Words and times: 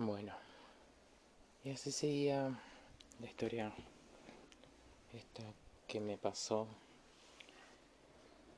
Bueno, 0.00 0.32
y 1.64 1.70
así 1.70 1.90
seguía 1.90 2.56
la 3.18 3.26
historia 3.26 3.74
esta 5.12 5.42
que 5.88 5.98
me 5.98 6.16
pasó 6.16 6.68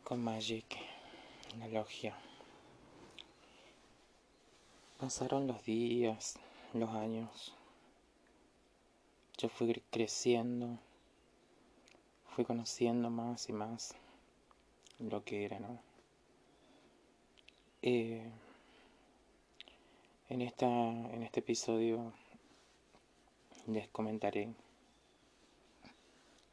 con 0.05 0.23
Magic, 0.23 0.67
la 1.59 1.67
logia. 1.69 2.15
Pasaron 4.99 5.47
los 5.47 5.65
días, 5.65 6.39
los 6.75 6.91
años. 6.91 7.55
Yo 9.39 9.49
fui 9.49 9.83
creciendo, 9.91 10.79
fui 12.35 12.45
conociendo 12.45 13.09
más 13.09 13.49
y 13.49 13.55
más 13.55 13.95
lo 14.99 15.25
que 15.25 15.47
era, 15.47 15.59
¿no? 15.59 15.81
Eh, 17.81 18.31
en, 20.31 20.43
esta, 20.43 20.67
en 20.67 21.23
este 21.25 21.41
episodio 21.41 22.13
les 23.67 23.89
comentaré 23.89 24.55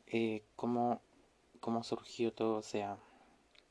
eh, 0.07 0.41
cómo, 0.55 0.99
cómo 1.59 1.83
surgió 1.83 2.33
todo, 2.33 2.57
o 2.57 2.63
sea, 2.63 2.97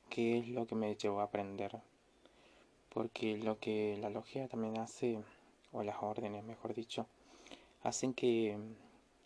qué 0.09 0.39
es 0.39 0.49
lo 0.49 0.67
que 0.67 0.77
me 0.77 0.95
llevó 0.95 1.21
a 1.21 1.25
aprender. 1.25 1.81
Porque 2.89 3.37
lo 3.37 3.59
que 3.59 3.99
la 4.01 4.09
logia 4.09 4.47
también 4.47 4.79
hace, 4.79 5.19
o 5.73 5.83
las 5.83 5.97
órdenes, 6.01 6.45
mejor 6.45 6.73
dicho, 6.73 7.07
hacen 7.83 8.15
que, 8.15 8.57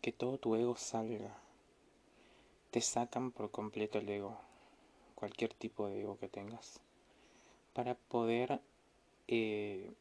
que 0.01 0.13
todo 0.13 0.39
tu 0.39 0.57
ego 0.57 0.77
salga. 0.77 1.37
Te 2.71 2.81
sacan 2.81 3.33
por 3.33 3.51
completo 3.51 3.99
el 3.99 4.09
ego, 4.09 4.39
cualquier 5.15 5.53
tipo 5.53 5.89
de 5.89 6.01
ego 6.01 6.17
que 6.19 6.29
tengas, 6.29 6.81
para 7.75 7.97
poder 7.97 8.61
eh, 9.29 9.93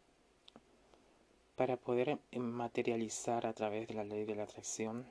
para 1.59 1.75
poder 1.75 2.17
materializar 2.37 3.45
a 3.45 3.51
través 3.51 3.85
de 3.89 3.93
la 3.93 4.05
ley 4.05 4.23
de 4.23 4.33
la 4.33 4.43
atracción, 4.43 5.05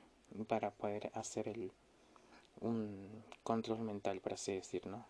para 0.47 0.71
poder 0.71 1.11
hacer 1.13 1.47
el, 1.47 1.71
un 2.59 3.23
control 3.43 3.81
mental, 3.81 4.19
por 4.19 4.33
así 4.33 4.53
decir, 4.53 4.87
¿no? 4.87 5.05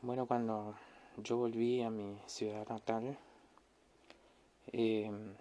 Bueno, 0.00 0.24
cuando 0.24 0.74
yo 1.18 1.36
volví 1.36 1.82
a 1.82 1.90
mi 1.90 2.16
ciudad 2.24 2.66
natal, 2.66 3.18
em, 4.72 5.34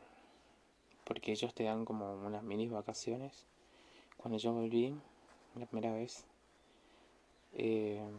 porque 1.05 1.31
ellos 1.31 1.53
te 1.53 1.63
dan 1.63 1.85
como 1.85 2.13
unas 2.15 2.43
mini 2.43 2.67
vacaciones, 2.67 3.45
cuando 4.17 4.37
yo 4.37 4.51
volví 4.51 4.93
la 5.55 5.67
primera 5.67 5.93
vez, 5.93 6.25
em, 7.53 8.11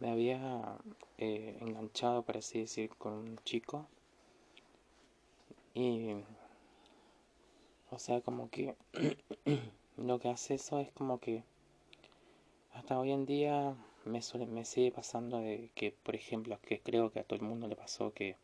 me 0.00 0.10
había 0.10 0.78
eh, 1.16 1.58
enganchado, 1.60 2.24
por 2.24 2.38
así 2.38 2.58
decir, 2.58 2.90
con 2.98 3.12
un 3.12 3.38
chico 3.44 3.86
y, 5.78 6.24
o 7.90 7.98
sea, 8.00 8.20
como 8.20 8.50
que 8.50 8.74
lo 9.96 10.18
que 10.18 10.28
hace 10.28 10.54
eso 10.54 10.80
es 10.80 10.90
como 10.90 11.20
que 11.20 11.44
hasta 12.72 12.98
hoy 12.98 13.12
en 13.12 13.26
día 13.26 13.76
me, 14.04 14.20
me 14.48 14.64
sigue 14.64 14.90
pasando 14.90 15.38
de 15.38 15.70
que, 15.76 15.92
por 15.92 16.16
ejemplo, 16.16 16.58
que 16.62 16.80
creo 16.80 17.12
que 17.12 17.20
a 17.20 17.24
todo 17.24 17.38
el 17.38 17.46
mundo 17.46 17.68
le 17.68 17.76
pasó 17.76 18.12
que 18.12 18.34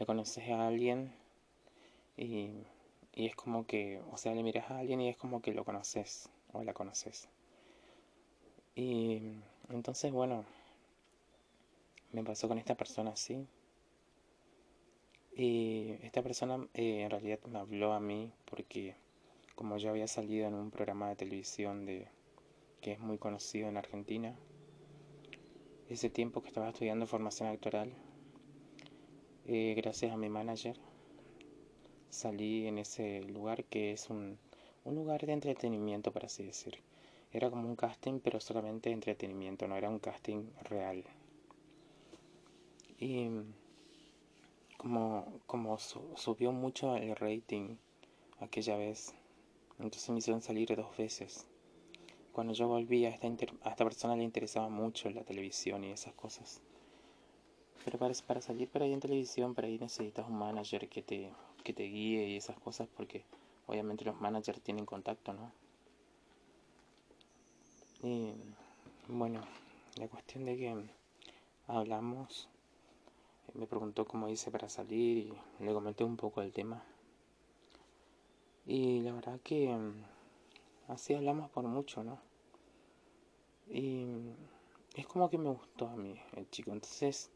le 0.00 0.06
conoces 0.06 0.50
a 0.50 0.66
alguien 0.66 1.12
y, 2.16 2.50
y 3.14 3.26
es 3.26 3.36
como 3.36 3.66
que, 3.66 4.02
o 4.10 4.16
sea, 4.16 4.34
le 4.34 4.42
miras 4.42 4.68
a 4.72 4.78
alguien 4.78 5.00
y 5.00 5.08
es 5.08 5.16
como 5.16 5.42
que 5.42 5.54
lo 5.54 5.64
conoces 5.64 6.28
o 6.52 6.64
la 6.64 6.74
conoces. 6.74 7.28
Y 8.74 9.34
entonces, 9.68 10.10
bueno, 10.10 10.44
me 12.10 12.24
pasó 12.24 12.48
con 12.48 12.58
esta 12.58 12.74
persona 12.74 13.12
así. 13.12 13.46
Y 15.36 15.96
esta 16.02 16.22
persona 16.22 16.64
eh, 16.74 17.02
en 17.02 17.10
realidad 17.10 17.40
me 17.50 17.58
habló 17.58 17.92
a 17.92 18.00
mí 18.00 18.32
porque 18.44 18.94
como 19.56 19.78
yo 19.78 19.90
había 19.90 20.06
salido 20.06 20.46
en 20.46 20.54
un 20.54 20.70
programa 20.70 21.08
de 21.08 21.16
televisión 21.16 21.86
de 21.86 22.06
que 22.80 22.92
es 22.92 23.00
muy 23.00 23.18
conocido 23.18 23.68
en 23.68 23.76
Argentina, 23.76 24.36
ese 25.88 26.08
tiempo 26.08 26.40
que 26.40 26.48
estaba 26.48 26.68
estudiando 26.68 27.06
formación 27.06 27.48
actoral, 27.48 27.92
eh, 29.46 29.74
gracias 29.76 30.12
a 30.12 30.16
mi 30.16 30.28
manager, 30.28 30.76
salí 32.10 32.66
en 32.66 32.78
ese 32.78 33.22
lugar 33.24 33.64
que 33.64 33.92
es 33.92 34.10
un, 34.10 34.38
un 34.84 34.94
lugar 34.94 35.26
de 35.26 35.32
entretenimiento, 35.32 36.12
por 36.12 36.24
así 36.24 36.44
decir. 36.44 36.78
Era 37.32 37.50
como 37.50 37.66
un 37.68 37.74
casting, 37.74 38.20
pero 38.20 38.38
solamente 38.38 38.90
entretenimiento, 38.90 39.66
no 39.66 39.76
era 39.76 39.88
un 39.88 39.98
casting 39.98 40.44
real. 40.62 41.02
Y 42.98 43.28
como, 44.84 45.40
como 45.46 45.78
subió 45.78 46.52
mucho 46.52 46.94
el 46.96 47.16
rating 47.16 47.76
aquella 48.38 48.76
vez, 48.76 49.14
entonces 49.78 50.10
me 50.10 50.18
hicieron 50.18 50.42
salir 50.42 50.76
dos 50.76 50.94
veces. 50.98 51.46
Cuando 52.32 52.52
yo 52.52 52.68
volví 52.68 53.06
a 53.06 53.08
esta, 53.08 53.26
esta 53.26 53.84
persona 53.84 54.14
le 54.14 54.24
interesaba 54.24 54.68
mucho 54.68 55.08
la 55.08 55.24
televisión 55.24 55.84
y 55.84 55.90
esas 55.90 56.12
cosas. 56.12 56.60
Pero 57.82 57.98
para, 57.98 58.12
para 58.26 58.42
salir 58.42 58.68
para 58.68 58.84
ahí 58.84 58.92
en 58.92 59.00
televisión, 59.00 59.54
para 59.54 59.68
ahí 59.68 59.78
necesitas 59.78 60.28
un 60.28 60.36
manager 60.36 60.86
que 60.90 61.00
te, 61.00 61.32
que 61.62 61.72
te 61.72 61.84
guíe 61.84 62.28
y 62.28 62.36
esas 62.36 62.58
cosas 62.58 62.86
porque 62.94 63.24
obviamente 63.66 64.04
los 64.04 64.20
managers 64.20 64.60
tienen 64.60 64.84
contacto, 64.84 65.32
¿no? 65.32 65.50
Y 68.02 68.34
bueno, 69.08 69.40
la 69.96 70.08
cuestión 70.08 70.44
de 70.44 70.58
que 70.58 70.76
hablamos 71.68 72.50
me 73.52 73.66
preguntó 73.66 74.06
cómo 74.06 74.28
hice 74.28 74.50
para 74.50 74.68
salir 74.68 75.18
y 75.60 75.64
le 75.64 75.72
comenté 75.72 76.04
un 76.04 76.16
poco 76.16 76.40
el 76.40 76.52
tema. 76.52 76.82
Y 78.66 79.00
la 79.00 79.12
verdad 79.12 79.38
que 79.42 79.68
mm, 79.68 80.04
así 80.88 81.14
hablamos 81.14 81.50
por 81.50 81.64
mucho, 81.64 82.02
¿no? 82.02 82.18
Y 83.68 84.06
es 84.94 85.06
como 85.06 85.28
que 85.28 85.38
me 85.38 85.50
gustó 85.50 85.88
a 85.88 85.96
mí 85.96 86.18
el 86.34 86.48
chico. 86.50 86.72
Entonces 86.72 87.30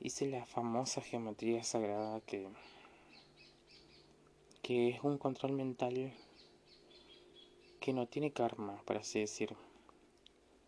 hice 0.00 0.26
la 0.26 0.46
famosa 0.46 1.00
geometría 1.00 1.62
sagrada 1.64 2.20
que, 2.20 2.48
que 4.62 4.90
es 4.90 5.02
un 5.02 5.18
control 5.18 5.52
mental 5.52 6.12
que 7.80 7.92
no 7.92 8.06
tiene 8.06 8.32
karma, 8.32 8.80
por 8.84 8.96
así 8.96 9.20
decir. 9.20 9.54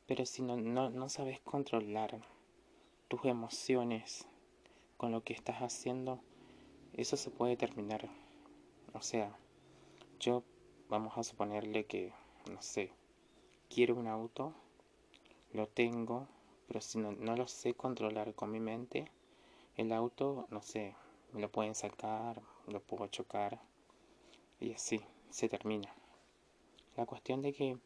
Pero 0.06 0.26
si 0.26 0.42
no, 0.42 0.56
no, 0.56 0.90
no 0.90 1.08
sabes 1.08 1.40
controlar 1.40 2.20
tus 3.08 3.24
emociones, 3.24 4.26
con 4.96 5.12
lo 5.12 5.22
que 5.22 5.32
estás 5.32 5.58
haciendo, 5.58 6.20
eso 6.94 7.16
se 7.16 7.30
puede 7.30 7.56
terminar. 7.56 8.08
O 8.92 9.02
sea, 9.02 9.36
yo 10.18 10.42
vamos 10.88 11.18
a 11.18 11.24
suponerle 11.24 11.84
que, 11.84 12.12
no 12.50 12.62
sé, 12.62 12.92
quiero 13.68 13.94
un 13.94 14.06
auto, 14.06 14.54
lo 15.52 15.66
tengo, 15.66 16.26
pero 16.66 16.80
si 16.80 16.98
no, 16.98 17.12
no 17.12 17.36
lo 17.36 17.46
sé 17.48 17.74
controlar 17.74 18.34
con 18.34 18.50
mi 18.50 18.60
mente, 18.60 19.10
el 19.76 19.92
auto, 19.92 20.46
no 20.50 20.62
sé, 20.62 20.94
me 21.32 21.40
lo 21.40 21.50
pueden 21.50 21.74
sacar, 21.74 22.40
lo 22.66 22.80
puedo 22.80 23.06
chocar 23.08 23.60
y 24.60 24.72
así 24.72 25.00
se 25.30 25.48
termina. 25.48 25.94
La 26.96 27.04
cuestión 27.04 27.42
de 27.42 27.52
que 27.52 27.78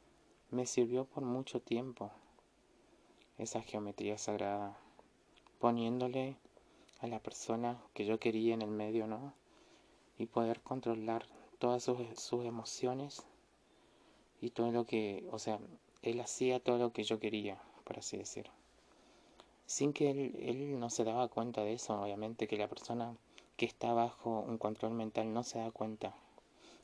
me 0.51 0.67
sirvió 0.67 1.05
por 1.05 1.25
mucho 1.25 1.61
tiempo 1.61 2.13
esa 3.39 3.63
geometría 3.63 4.19
sagrada, 4.19 4.79
poniéndole 5.59 6.37
a 7.01 7.07
la 7.07 7.19
persona 7.19 7.81
que 7.95 8.05
yo 8.05 8.19
quería 8.19 8.55
en 8.55 8.63
el 8.63 8.71
medio, 8.71 9.07
¿no? 9.07 9.33
Y 10.19 10.27
poder 10.27 10.61
controlar 10.61 11.27
todas 11.59 11.83
sus, 11.83 11.99
sus 12.19 12.45
emociones 12.45 13.25
y 14.41 14.51
todo 14.51 14.71
lo 14.71 14.85
que, 14.85 15.27
o 15.31 15.39
sea, 15.39 15.59
él 16.03 16.21
hacía 16.21 16.61
todo 16.61 16.79
lo 16.79 16.93
que 16.93 17.05
yo 17.05 17.19
quería, 17.19 17.61
por 17.85 17.99
así 17.99 18.17
decir. 18.17 18.51
Sin 19.67 19.93
que 19.93 20.11
él, 20.11 20.37
él 20.41 20.81
no 20.81 20.91
se 20.91 21.05
daba 21.05 21.29
cuenta 21.29 21.63
de 21.63 21.75
eso, 21.75 22.01
obviamente, 22.01 22.49
que 22.49 22.57
la 22.57 22.69
persona 22.69 23.17
que 23.57 23.67
está 23.67 23.93
bajo 23.93 24.41
un 24.41 24.59
control 24.59 24.93
mental 24.93 25.33
no 25.33 25.43
se 25.43 25.59
da 25.59 25.71
cuenta. 25.71 26.15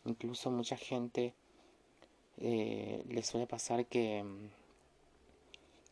Incluso 0.05 0.51
mucha 0.51 0.77
gente 0.77 1.35
eh, 2.39 3.03
le 3.09 3.23
suele 3.23 3.47
pasar 3.47 3.87
que, 3.87 4.23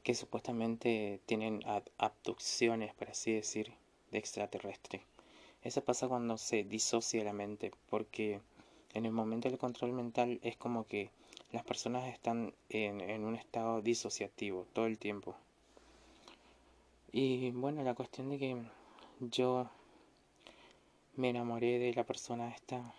que 0.03 0.15
supuestamente 0.15 1.21
tienen 1.25 1.63
abducciones, 1.97 2.95
por 2.95 3.09
así 3.09 3.33
decir, 3.33 3.73
extraterrestre. 4.19 5.03
Eso 5.63 5.83
pasa 5.83 6.09
cuando 6.09 6.37
se 6.37 6.65
disocia 6.65 7.25
la 7.25 7.33
mente, 7.33 7.73
porque 7.89 8.41
en 8.93 9.07
el 9.07 9.13
momento 9.13 9.49
del 9.49 9.59
control 9.59 9.93
mental 9.93 10.39
es 10.43 10.57
como 10.57 10.87
que 10.87 11.11
las 11.53 11.65
personas 11.65 12.07
están 12.13 12.53
en, 12.69 13.25
un 13.25 13.35
estado 13.35 13.81
disociativo 13.81 14.67
todo 14.73 14.87
el 14.87 14.99
tiempo. 14.99 15.37
Y 17.13 17.51
bueno, 17.53 17.83
la 17.83 17.95
cuestión 17.95 18.29
de 18.29 18.39
que 18.39 18.63
yo 19.21 19.71
me 21.17 21.31
enamoré 21.31 21.79
de 21.79 21.95
la 21.95 22.05
persona 22.05 22.51
esta 22.51 22.93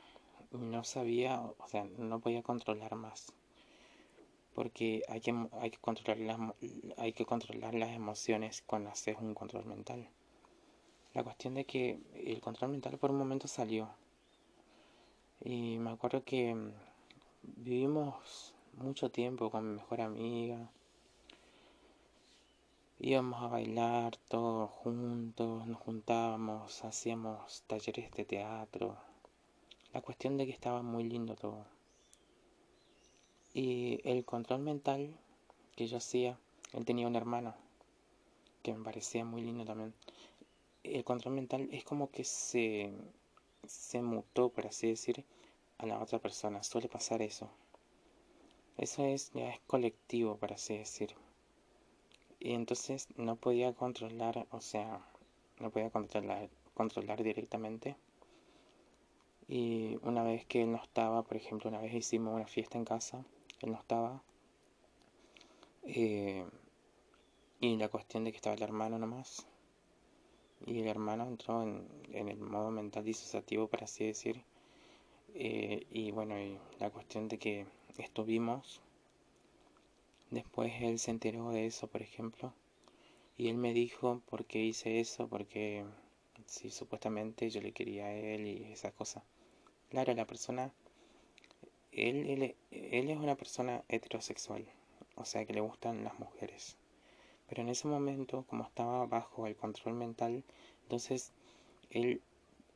y 0.51 0.57
no 0.57 0.83
sabía, 0.83 1.41
o 1.41 1.67
sea, 1.67 1.83
no 1.97 2.19
podía 2.19 2.41
controlar 2.41 2.95
más. 2.95 3.33
Porque 4.53 5.03
hay 5.09 5.19
que, 5.19 5.35
hay 5.59 5.69
que, 5.69 5.77
controlar, 5.79 6.17
las, 6.19 6.39
hay 6.97 7.11
que 7.13 7.25
controlar 7.25 7.73
las 7.73 7.89
emociones 7.89 8.63
cuando 8.65 8.89
haces 8.89 9.17
un 9.19 9.33
control 9.33 9.65
mental. 9.65 10.07
La 11.15 11.23
cuestión 11.23 11.53
de 11.53 11.63
que 11.63 11.97
el 12.13 12.41
control 12.41 12.71
mental 12.71 12.97
por 12.97 13.09
un 13.09 13.17
momento 13.17 13.47
salió. 13.47 13.89
Y 15.39 15.77
me 15.77 15.91
acuerdo 15.91 16.25
que 16.25 16.53
mm, 16.53 16.71
vivimos 17.55 18.53
mucho 18.73 19.09
tiempo 19.09 19.49
con 19.49 19.65
mi 19.65 19.75
mejor 19.77 20.01
amiga. 20.01 20.69
Íbamos 22.99 23.41
a 23.41 23.47
bailar 23.47 24.17
todos 24.27 24.69
juntos, 24.69 25.65
nos 25.65 25.79
juntábamos, 25.79 26.83
hacíamos 26.83 27.63
talleres 27.65 28.11
de 28.11 28.25
teatro. 28.25 28.97
La 29.93 30.01
cuestión 30.01 30.35
de 30.35 30.45
que 30.45 30.51
estaba 30.51 30.81
muy 30.81 31.05
lindo 31.05 31.35
todo. 31.35 31.65
Y 33.53 34.01
el 34.03 34.25
control 34.25 34.59
mental 34.59 35.15
que 35.77 35.87
yo 35.87 35.95
hacía, 35.95 36.37
él 36.73 36.83
tenía 36.83 37.07
un 37.07 37.15
hermano 37.15 37.55
que 38.63 38.73
me 38.73 38.83
parecía 38.83 39.23
muy 39.23 39.43
lindo 39.43 39.63
también. 39.63 39.93
El 40.93 41.03
control 41.03 41.35
mental 41.35 41.67
es 41.71 41.83
como 41.83 42.11
que 42.11 42.23
se, 42.23 42.91
se 43.65 44.01
mutó, 44.01 44.49
por 44.49 44.67
así 44.67 44.87
decir, 44.87 45.25
a 45.77 45.85
la 45.85 45.99
otra 45.99 46.19
persona. 46.19 46.63
Suele 46.63 46.89
pasar 46.89 47.21
eso. 47.21 47.49
Eso 48.77 49.05
es, 49.05 49.31
ya 49.33 49.49
es 49.49 49.59
colectivo, 49.67 50.37
por 50.37 50.53
así 50.53 50.77
decir. 50.77 51.15
Y 52.39 52.53
entonces 52.53 53.07
no 53.15 53.35
podía 53.35 53.73
controlar, 53.73 54.47
o 54.51 54.61
sea, 54.61 55.05
no 55.59 55.71
podía 55.71 55.89
controlar, 55.89 56.49
controlar 56.73 57.23
directamente. 57.23 57.95
Y 59.47 59.97
una 60.03 60.23
vez 60.23 60.45
que 60.45 60.63
él 60.63 60.71
no 60.71 60.77
estaba, 60.77 61.23
por 61.23 61.37
ejemplo, 61.37 61.69
una 61.69 61.79
vez 61.79 61.93
hicimos 61.93 62.35
una 62.35 62.47
fiesta 62.47 62.77
en 62.77 62.85
casa, 62.85 63.25
él 63.61 63.71
no 63.71 63.79
estaba. 63.79 64.21
Eh, 65.83 66.45
y 67.59 67.77
la 67.77 67.89
cuestión 67.89 68.23
de 68.23 68.31
que 68.31 68.37
estaba 68.37 68.55
el 68.55 68.63
hermano 68.63 68.99
nomás. 68.99 69.47
Y 70.65 70.79
el 70.79 70.87
hermano 70.87 71.27
entró 71.27 71.61
en, 71.61 71.87
el 72.11 72.37
modo 72.37 72.71
mental 72.71 73.03
disociativo, 73.03 73.67
por 73.67 73.83
así 73.83 74.05
decir. 74.05 74.43
Eh, 75.35 75.85
y 75.91 76.11
bueno, 76.11 76.39
y 76.39 76.57
la 76.79 76.89
cuestión 76.89 77.27
de 77.27 77.37
que 77.37 77.67
estuvimos, 77.97 78.81
después 80.31 80.73
él 80.81 80.97
se 80.97 81.11
enteró 81.11 81.51
de 81.51 81.67
eso, 81.67 81.87
por 81.87 82.01
ejemplo, 82.01 82.53
y 83.37 83.49
él 83.49 83.57
me 83.57 83.73
dijo 83.73 84.21
por 84.27 84.45
qué 84.45 84.63
hice 84.63 84.99
eso, 84.99 85.27
porque 85.27 85.85
si 86.47 86.71
supuestamente 86.71 87.49
yo 87.49 87.61
le 87.61 87.71
quería 87.71 88.05
a 88.05 88.13
él 88.13 88.47
y 88.47 88.63
esa 88.71 88.91
cosa. 88.91 89.23
Claro, 89.89 90.13
la 90.15 90.25
persona, 90.25 90.73
él, 91.91 92.27
él, 92.27 92.55
él 92.71 93.09
es 93.09 93.17
una 93.17 93.35
persona 93.35 93.83
heterosexual, 93.87 94.65
o 95.15 95.25
sea 95.25 95.45
que 95.45 95.53
le 95.53 95.61
gustan 95.61 96.03
las 96.03 96.17
mujeres. 96.17 96.77
Pero 97.47 97.61
en 97.61 97.69
ese 97.69 97.87
momento, 97.87 98.45
como 98.47 98.63
estaba 98.63 99.05
bajo 99.05 99.47
el 99.47 99.55
control 99.55 99.93
mental, 99.93 100.43
entonces 100.83 101.31
él 101.89 102.21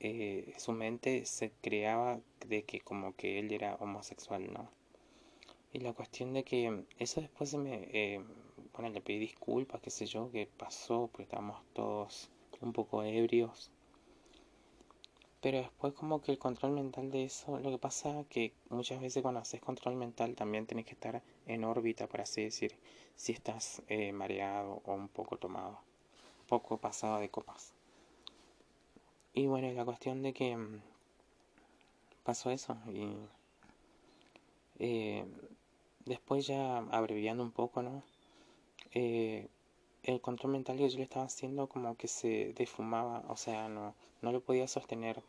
eh, 0.01 0.53
su 0.57 0.71
mente 0.71 1.25
se 1.25 1.51
creaba 1.61 2.21
de 2.47 2.63
que 2.63 2.79
como 2.79 3.15
que 3.15 3.39
él 3.39 3.51
era 3.51 3.75
homosexual, 3.75 4.51
¿no? 4.53 4.69
Y 5.73 5.79
la 5.79 5.93
cuestión 5.93 6.33
de 6.33 6.43
que 6.43 6.85
eso 6.97 7.21
después 7.21 7.49
se 7.49 7.57
me, 7.57 7.89
eh, 7.91 8.21
bueno, 8.73 8.89
le 8.89 9.01
pedí 9.01 9.19
disculpas, 9.19 9.81
qué 9.81 9.89
sé 9.89 10.05
yo, 10.05 10.31
que 10.31 10.47
pasó, 10.47 11.07
porque 11.11 11.23
estábamos 11.23 11.61
todos 11.73 12.29
un 12.61 12.73
poco 12.73 13.03
ebrios. 13.03 13.69
Pero 15.41 15.59
después 15.59 15.93
como 15.93 16.21
que 16.21 16.31
el 16.31 16.39
control 16.39 16.71
mental 16.71 17.11
de 17.11 17.25
eso, 17.25 17.59
lo 17.59 17.69
que 17.69 17.77
pasa 17.77 18.25
que 18.29 18.53
muchas 18.69 19.01
veces 19.01 19.21
cuando 19.21 19.41
haces 19.41 19.61
control 19.61 19.95
mental 19.95 20.35
también 20.35 20.65
tienes 20.65 20.85
que 20.85 20.93
estar 20.93 21.21
en 21.49 21.63
órbita, 21.65 22.07
por 22.07 22.21
así 22.21 22.43
decir, 22.43 22.75
si 23.15 23.33
estás 23.33 23.81
eh, 23.87 24.11
mareado 24.13 24.81
o 24.85 24.93
un 24.93 25.09
poco 25.09 25.37
tomado, 25.37 25.79
poco 26.47 26.77
pasado 26.77 27.19
de 27.19 27.29
copas. 27.29 27.73
Y 29.33 29.47
bueno, 29.47 29.71
la 29.71 29.85
cuestión 29.85 30.21
de 30.23 30.33
que 30.33 30.55
mm, 30.55 30.81
pasó 32.23 32.51
eso 32.51 32.77
y 32.87 33.13
eh, 34.79 35.25
después 36.05 36.47
ya 36.47 36.77
abreviando 36.91 37.43
un 37.43 37.51
poco, 37.51 37.81
¿no? 37.83 38.03
Eh, 38.93 39.47
el 40.03 40.21
control 40.21 40.53
mental 40.53 40.77
que 40.77 40.89
yo 40.89 40.97
le 40.97 41.03
estaba 41.03 41.25
haciendo 41.25 41.67
como 41.67 41.95
que 41.95 42.07
se 42.07 42.53
defumaba, 42.53 43.23
o 43.27 43.37
sea, 43.37 43.67
no, 43.69 43.93
no 44.21 44.31
lo 44.31 44.41
podía 44.41 44.67
sostener. 44.67 45.21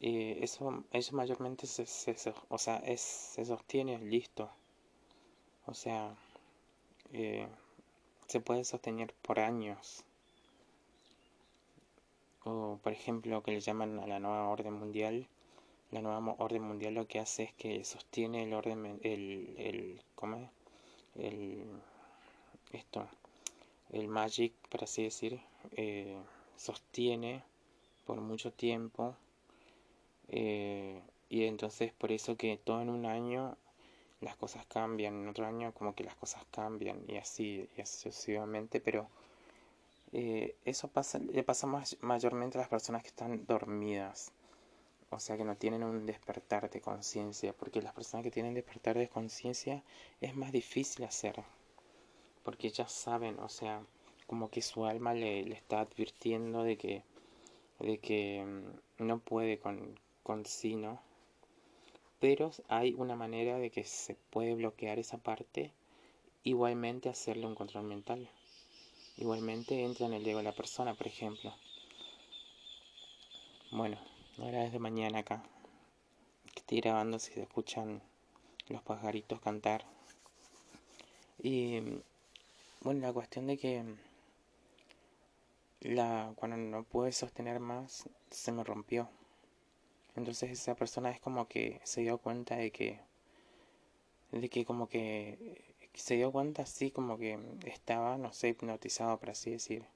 Y 0.00 0.42
eso, 0.42 0.84
eso 0.92 1.14
mayormente 1.16 1.66
se, 1.66 1.84
o 2.48 2.58
sea, 2.58 2.76
es, 2.78 3.00
se 3.00 3.44
sostiene 3.44 3.98
listo. 3.98 4.50
O 5.66 5.74
sea, 5.74 6.14
eh, 7.12 7.46
se 8.26 8.40
puede 8.40 8.64
sostener 8.64 9.12
por 9.22 9.40
años 9.40 10.04
o 12.44 12.78
por 12.82 12.92
ejemplo 12.92 13.42
que 13.42 13.50
le 13.52 13.60
llaman 13.60 13.98
a 13.98 14.06
la 14.06 14.20
nueva 14.20 14.48
orden 14.48 14.74
mundial 14.74 15.26
la 15.90 16.00
nueva 16.00 16.34
orden 16.38 16.62
mundial 16.62 16.94
lo 16.94 17.06
que 17.06 17.18
hace 17.18 17.42
es 17.44 17.52
que 17.54 17.84
sostiene 17.84 18.44
el 18.44 18.54
orden 18.54 19.00
el 19.02 19.54
el 19.58 20.02
¿cómo 20.14 20.36
es? 20.36 20.50
el 21.16 21.64
esto 22.72 23.08
el 23.90 24.08
magic 24.08 24.52
por 24.68 24.84
así 24.84 25.02
decir 25.02 25.40
eh, 25.72 26.16
sostiene 26.56 27.42
por 28.06 28.20
mucho 28.20 28.52
tiempo 28.52 29.16
eh, 30.28 31.02
y 31.28 31.44
entonces 31.44 31.92
por 31.92 32.12
eso 32.12 32.36
que 32.36 32.56
todo 32.56 32.80
en 32.80 32.90
un 32.90 33.06
año 33.06 33.56
las 34.20 34.36
cosas 34.36 34.66
cambian 34.66 35.22
en 35.22 35.28
otro 35.28 35.46
año 35.46 35.72
como 35.72 35.94
que 35.94 36.04
las 36.04 36.14
cosas 36.14 36.44
cambian 36.50 37.02
y 37.08 37.16
así 37.16 37.68
y 37.76 37.80
así 37.80 38.02
sucesivamente 38.02 38.80
pero 38.80 39.08
eh, 40.12 40.56
eso 40.64 40.88
pasa, 40.88 41.18
le 41.20 41.44
pasa 41.44 41.66
más, 41.68 41.96
mayormente 42.00 42.58
a 42.58 42.62
las 42.62 42.68
personas 42.68 43.02
que 43.02 43.08
están 43.08 43.46
dormidas, 43.46 44.32
o 45.10 45.20
sea 45.20 45.36
que 45.36 45.44
no 45.44 45.56
tienen 45.56 45.84
un 45.84 46.04
despertar 46.04 46.68
de 46.68 46.80
conciencia, 46.80 47.52
porque 47.52 47.80
las 47.80 47.92
personas 47.94 48.24
que 48.24 48.30
tienen 48.32 48.54
despertar 48.54 48.98
de 48.98 49.08
conciencia 49.08 49.82
es 50.20 50.34
más 50.34 50.50
difícil 50.52 51.04
hacer, 51.04 51.36
porque 52.42 52.70
ya 52.70 52.88
saben, 52.88 53.38
o 53.38 53.48
sea, 53.48 53.82
como 54.26 54.50
que 54.50 54.62
su 54.62 54.84
alma 54.84 55.14
le, 55.14 55.44
le 55.44 55.54
está 55.54 55.80
advirtiendo 55.80 56.64
de 56.64 56.76
que, 56.76 57.04
de 57.78 57.98
que 57.98 58.44
mm, 58.44 59.06
no 59.06 59.18
puede 59.20 59.58
con, 59.60 59.98
con 60.24 60.44
sí, 60.46 60.74
¿no? 60.76 61.00
Pero 62.20 62.50
hay 62.68 62.94
una 62.94 63.16
manera 63.16 63.58
de 63.58 63.70
que 63.70 63.84
se 63.84 64.14
puede 64.14 64.54
bloquear 64.54 64.98
esa 64.98 65.18
parte, 65.18 65.72
igualmente 66.44 67.08
hacerle 67.08 67.46
un 67.46 67.54
control 67.54 67.84
mental. 67.84 68.28
Igualmente 69.16 69.82
entra 69.84 70.06
en 70.06 70.12
el 70.12 70.26
ego 70.26 70.38
de 70.38 70.44
la 70.44 70.52
persona, 70.52 70.94
por 70.94 71.06
ejemplo. 71.06 71.54
Bueno, 73.70 73.98
ahora 74.38 74.64
es 74.64 74.72
de 74.72 74.78
mañana 74.78 75.20
acá. 75.20 75.42
Estoy 76.56 76.80
grabando 76.80 77.18
si 77.18 77.32
se 77.32 77.42
escuchan 77.42 78.02
los 78.68 78.82
pajaritos 78.82 79.40
cantar. 79.40 79.84
Y 81.42 81.80
bueno, 82.80 83.00
la 83.00 83.12
cuestión 83.12 83.46
de 83.46 83.56
que 83.58 83.84
la 85.80 86.32
cuando 86.36 86.56
no 86.56 86.84
pude 86.84 87.12
sostener 87.12 87.60
más 87.60 88.08
se 88.30 88.52
me 88.52 88.64
rompió. 88.64 89.08
Entonces 90.20 90.50
esa 90.50 90.74
persona 90.74 91.10
es 91.10 91.18
como 91.18 91.48
que 91.48 91.80
se 91.82 92.02
dio 92.02 92.18
cuenta 92.18 92.54
de 92.56 92.70
que 92.70 93.00
de 94.32 94.50
que 94.50 94.66
como 94.66 94.86
que 94.86 95.62
se 95.94 96.16
dio 96.16 96.30
cuenta 96.30 96.62
así 96.62 96.90
como 96.90 97.16
que 97.16 97.38
estaba, 97.64 98.18
no 98.18 98.30
sé, 98.30 98.48
hipnotizado, 98.48 99.18
por 99.18 99.30
así 99.30 99.50
decir. 99.50 99.86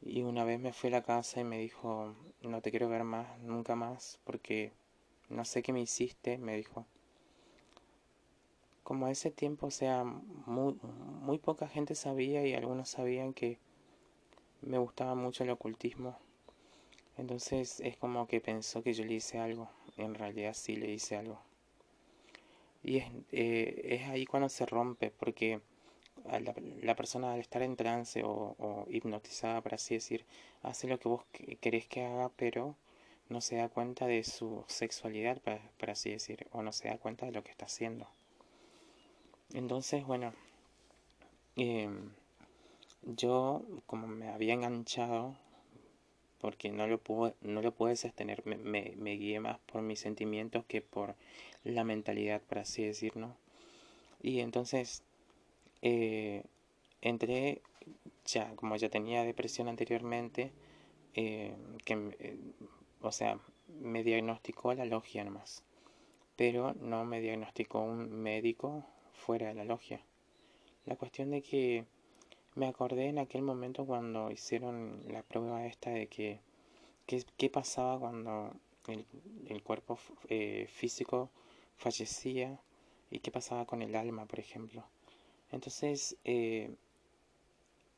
Y 0.00 0.22
una 0.22 0.44
vez 0.44 0.60
me 0.60 0.72
fui 0.72 0.86
a 0.88 0.92
la 0.92 1.02
casa 1.02 1.40
y 1.40 1.44
me 1.44 1.58
dijo, 1.58 2.14
no 2.42 2.62
te 2.62 2.70
quiero 2.70 2.88
ver 2.88 3.02
más, 3.02 3.40
nunca 3.40 3.74
más, 3.74 4.20
porque 4.22 4.72
no 5.28 5.44
sé 5.44 5.64
qué 5.64 5.72
me 5.72 5.80
hiciste, 5.80 6.38
me 6.38 6.56
dijo. 6.56 6.86
Como 8.84 9.08
ese 9.08 9.32
tiempo, 9.32 9.66
o 9.66 9.70
sea, 9.72 10.04
muy, 10.04 10.78
muy 11.22 11.38
poca 11.38 11.66
gente 11.66 11.96
sabía 11.96 12.46
y 12.46 12.54
algunos 12.54 12.88
sabían 12.88 13.34
que 13.34 13.58
me 14.62 14.78
gustaba 14.78 15.16
mucho 15.16 15.42
el 15.42 15.50
ocultismo. 15.50 16.16
Entonces 17.20 17.80
es 17.80 17.98
como 17.98 18.26
que 18.26 18.40
pensó 18.40 18.82
que 18.82 18.94
yo 18.94 19.04
le 19.04 19.14
hice 19.14 19.38
algo. 19.38 19.68
En 19.98 20.14
realidad 20.14 20.54
sí 20.54 20.74
le 20.74 20.90
hice 20.90 21.16
algo. 21.16 21.38
Y 22.82 22.96
es, 22.96 23.12
eh, 23.30 23.82
es 23.84 24.08
ahí 24.08 24.24
cuando 24.24 24.48
se 24.48 24.64
rompe, 24.64 25.10
porque 25.10 25.60
la, 26.82 26.94
persona 26.96 27.34
al 27.34 27.40
estar 27.40 27.60
en 27.60 27.76
trance 27.76 28.22
o, 28.24 28.86
hipnotizada, 28.88 29.60
por 29.60 29.74
así 29.74 29.94
decir, 29.94 30.24
hace 30.62 30.88
lo 30.88 30.98
que 30.98 31.10
vos 31.10 31.24
querés 31.60 31.86
que 31.86 32.04
haga, 32.04 32.30
pero 32.36 32.74
no 33.28 33.42
se 33.42 33.56
da 33.56 33.68
cuenta 33.68 34.06
de 34.06 34.24
su 34.24 34.64
sexualidad, 34.66 35.42
por, 35.78 35.90
así 35.90 36.10
decir, 36.10 36.46
o 36.52 36.62
no 36.62 36.72
se 36.72 36.88
da 36.88 36.96
cuenta 36.96 37.26
de 37.26 37.32
lo 37.32 37.44
que 37.44 37.50
está 37.50 37.66
haciendo. 37.66 38.08
Entonces, 39.52 40.06
bueno, 40.06 40.32
em, 41.56 42.12
yo 43.02 43.62
como 43.86 44.06
me 44.06 44.28
había 44.30 44.54
enganchado, 44.54 45.36
porque 46.40 46.70
no 46.70 46.86
lo 46.86 46.98
pude, 46.98 47.34
no 47.42 47.62
lo 47.62 47.74
sostener, 47.96 48.42
me, 48.46 48.56
me, 48.56 48.94
me 48.96 49.16
guié 49.16 49.40
más 49.40 49.58
por 49.66 49.82
mis 49.82 50.00
sentimientos 50.00 50.64
que 50.66 50.80
por 50.80 51.14
la 51.64 51.84
mentalidad, 51.84 52.40
por 52.40 52.58
así 52.58 52.84
decirlo. 52.84 53.36
Y 54.22 54.40
entonces 54.40 55.02
eh, 55.82 56.42
entré 57.00 57.62
ya, 58.26 58.54
como 58.56 58.76
ya 58.76 58.88
tenía 58.88 59.24
depresión 59.24 59.68
anteriormente, 59.68 60.52
eh, 61.14 61.54
que, 61.84 61.94
eh, 62.18 62.38
o 63.00 63.12
sea, 63.12 63.38
me 63.80 64.02
diagnosticó 64.02 64.74
la 64.74 64.84
logia 64.84 65.24
nomás, 65.24 65.62
pero 66.36 66.74
no 66.74 67.04
me 67.04 67.20
diagnosticó 67.20 67.80
un 67.80 68.10
médico 68.10 68.84
fuera 69.12 69.48
de 69.48 69.54
la 69.54 69.64
logia. 69.64 70.00
La 70.86 70.96
cuestión 70.96 71.30
de 71.30 71.42
que 71.42 71.84
me 72.54 72.66
acordé 72.66 73.06
en 73.08 73.18
aquel 73.18 73.42
momento 73.42 73.84
cuando 73.84 74.30
hicieron 74.30 75.02
la 75.08 75.22
prueba 75.22 75.66
esta 75.66 75.90
de 75.90 76.06
que 76.08 76.40
qué, 77.06 77.50
pasaba 77.50 77.98
cuando 77.98 78.52
el, 78.86 79.62
cuerpo 79.62 79.98
eh, 80.28 80.68
físico 80.72 81.30
fallecía 81.76 82.60
y 83.10 83.20
qué 83.20 83.30
pasaba 83.30 83.66
con 83.66 83.82
el 83.82 83.96
alma, 83.96 84.26
por 84.26 84.40
ejemplo. 84.40 84.84
Entonces 85.50 86.16
eh, 86.24 86.74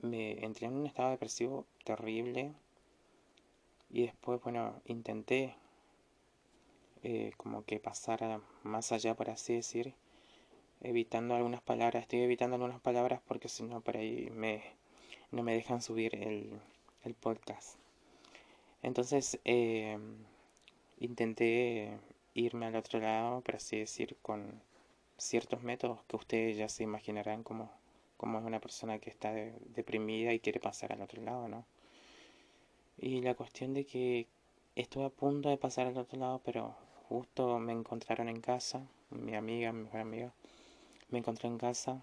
me 0.00 0.44
entré 0.44 0.66
en 0.66 0.74
un 0.74 0.86
estado 0.86 1.10
depresivo 1.10 1.66
terrible 1.84 2.52
y 3.90 4.02
después, 4.02 4.40
bueno, 4.42 4.80
intenté 4.86 5.54
eh, 7.02 7.32
como 7.36 7.64
que 7.64 7.78
pasar 7.78 8.40
más 8.62 8.92
allá, 8.92 9.14
por 9.14 9.28
así 9.28 9.54
decir, 9.54 9.94
evitando 10.82 11.34
algunas 11.34 11.62
palabras. 11.62 12.02
Estoy 12.02 12.20
evitando 12.20 12.56
algunas 12.56 12.80
palabras 12.80 13.20
porque 13.26 13.48
si 13.48 13.62
no, 13.62 13.80
por 13.80 13.96
ahí 13.96 14.30
me, 14.32 14.62
no 15.30 15.42
me 15.42 15.54
dejan 15.54 15.82
subir 15.82 16.14
el, 16.16 16.60
el 17.04 17.14
podcast. 17.14 17.76
Entonces, 18.82 19.38
eh, 19.44 19.98
intenté 20.98 21.98
irme 22.34 22.66
al 22.66 22.76
otro 22.76 22.98
lado, 23.00 23.40
por 23.40 23.56
así 23.56 23.78
decir, 23.78 24.16
con 24.22 24.60
ciertos 25.18 25.62
métodos 25.62 26.00
que 26.08 26.16
ustedes 26.16 26.56
ya 26.56 26.68
se 26.68 26.82
imaginarán 26.82 27.42
como, 27.44 27.70
como 28.16 28.38
es 28.38 28.44
una 28.44 28.60
persona 28.60 28.98
que 28.98 29.10
está 29.10 29.32
deprimida 29.32 30.32
y 30.32 30.40
quiere 30.40 30.60
pasar 30.60 30.92
al 30.92 31.02
otro 31.02 31.22
lado, 31.22 31.48
¿no? 31.48 31.64
Y 32.98 33.20
la 33.20 33.34
cuestión 33.34 33.74
de 33.74 33.84
que 33.84 34.26
estuve 34.74 35.04
a 35.04 35.10
punto 35.10 35.48
de 35.48 35.56
pasar 35.56 35.86
al 35.86 35.96
otro 35.98 36.18
lado, 36.18 36.40
pero 36.44 36.74
justo 37.08 37.58
me 37.58 37.72
encontraron 37.72 38.28
en 38.28 38.40
casa, 38.40 38.86
mi 39.10 39.34
amiga, 39.34 39.72
mi 39.72 39.84
mejor 39.84 40.00
amiga, 40.00 40.32
me 41.12 41.18
encontró 41.18 41.48
en 41.48 41.58
casa 41.58 42.02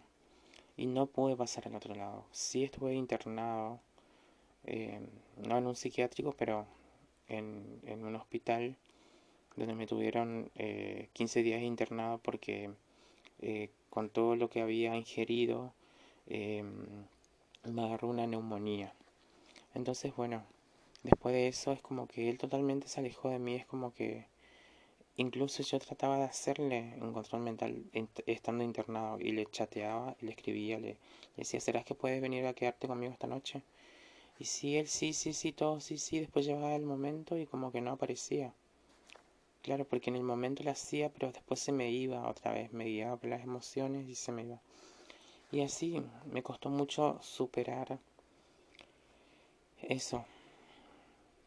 y 0.78 0.86
no 0.86 1.08
pude 1.08 1.36
pasar 1.36 1.68
al 1.68 1.76
otro 1.76 1.94
lado. 1.96 2.26
Sí 2.32 2.64
estuve 2.64 2.94
internado, 2.94 3.80
eh, 4.66 5.02
no 5.38 5.58
en 5.58 5.68
un 5.68 5.76
psiquiátrico, 5.76 6.34
pero 6.38 6.66
en, 7.28 7.82
en 7.86 8.06
un 8.06 8.16
hospital 8.16 8.78
donde 9.56 9.76
me 9.76 9.88
tuvieron 9.88 10.52
15 11.14 11.40
eh, 11.40 11.44
días 11.44 11.62
internado 11.62 12.20
porque 12.20 12.72
eh, 13.42 13.70
con 13.90 14.10
todo 14.10 14.36
lo 14.36 14.50
que 14.50 14.62
había 14.62 14.96
ingerido 14.96 15.74
me 16.28 17.84
agarró 17.84 18.08
una 18.08 18.28
neumonía. 18.28 18.94
Entonces, 19.74 20.16
bueno, 20.16 20.44
después 21.04 21.34
de 21.34 21.48
eso 21.48 21.72
es 21.72 21.82
como 21.82 22.08
que 22.08 22.30
él 22.30 22.38
totalmente 22.38 22.88
se 22.88 23.00
alejó 23.00 23.30
de 23.30 23.40
mí, 23.40 23.56
es 23.56 23.66
como 23.66 23.94
que 23.94 24.28
incluso 25.20 25.64
yo 25.64 25.80
trataba 25.80 26.18
de 26.18 26.24
hacerle 26.24 26.96
un 27.02 27.14
control 27.14 27.42
mental 27.42 27.84
estando 28.26 28.64
internado 28.64 29.20
y 29.20 29.32
le 29.32 29.46
chateaba, 29.46 30.16
le 30.22 30.32
escribía, 30.32 30.80
le, 30.80 30.92
le 30.92 30.98
decía, 31.36 31.60
¿serás 31.60 31.84
que 31.84 31.94
puedes 31.94 32.22
venir 32.22 32.46
a 32.46 32.54
quedarte 32.54 32.88
conmigo 32.88 33.12
esta 33.12 33.28
noche? 33.28 33.62
Y 34.40 34.46
sí, 34.46 34.78
él 34.78 34.88
sí, 34.88 35.12
sí, 35.12 35.34
sí, 35.34 35.52
todo 35.52 35.82
sí, 35.82 35.98
sí, 35.98 36.20
después 36.20 36.46
llegaba 36.46 36.74
el 36.76 36.86
momento 36.86 37.38
y 37.38 37.46
como 37.46 37.72
que 37.72 37.82
no 37.82 37.92
aparecía. 37.92 38.54
Claro, 39.62 39.86
porque 39.86 40.10
en 40.10 40.16
el 40.16 40.24
momento 40.24 40.64
lo 40.64 40.72
hacía, 40.72 41.10
pero 41.12 41.32
después 41.34 41.60
se 41.60 41.74
me 41.74 41.92
iba 41.92 42.28
otra 42.30 42.54
vez, 42.54 42.72
me 42.72 42.86
guiaba 42.86 43.18
por 43.18 43.30
las 43.30 43.44
emociones 43.44 44.08
y 44.08 44.16
se 44.16 44.32
me 44.32 44.44
iba. 44.44 44.62
Y 45.52 45.62
así 45.62 46.02
me 46.32 46.44
costó 46.44 46.70
mucho 46.70 47.20
superar 47.22 48.00
eso. 49.82 50.24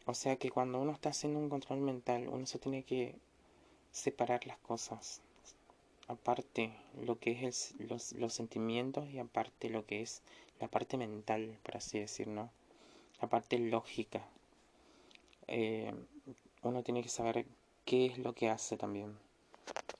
O 0.04 0.12
sea 0.12 0.36
que 0.36 0.50
cuando 0.50 0.78
uno 0.80 0.92
está 0.92 1.08
haciendo 1.08 1.38
un 1.38 1.48
control 1.48 1.80
mental, 1.80 2.28
uno 2.28 2.44
se 2.44 2.58
tiene 2.58 2.82
que 2.82 3.16
separar 3.92 4.46
las 4.46 4.58
cosas. 4.58 5.20
Aparte 6.08 6.72
lo 7.00 7.18
que 7.18 7.46
es 7.46 7.74
los, 7.78 8.12
los 8.14 8.34
sentimientos 8.34 9.08
y 9.08 9.18
aparte 9.18 9.70
lo 9.70 9.86
que 9.86 10.02
es 10.02 10.22
la 10.60 10.68
parte 10.68 10.96
mental, 10.96 11.58
por 11.62 11.76
así 11.76 12.00
decir, 12.00 12.26
¿no? 12.26 12.50
la 13.22 13.28
parte 13.28 13.56
lógica. 13.56 14.20
Eh, 15.46 15.94
uno 16.62 16.82
tiene 16.82 17.02
que 17.02 17.08
saber 17.08 17.46
qué 17.84 18.06
es 18.06 18.18
lo 18.18 18.34
que 18.34 18.50
hace 18.50 18.76
también. 18.76 19.16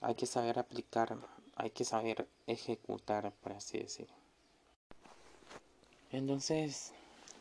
Hay 0.01 0.17
que 0.17 0.27
saber 0.27 0.59
aplicar, 0.59 1.17
hay 1.55 1.71
que 1.71 1.85
saber 1.85 2.27
ejecutar, 2.49 3.33
por 3.43 3.53
así 3.53 3.79
decir. 3.79 4.09
Entonces, 6.11 6.93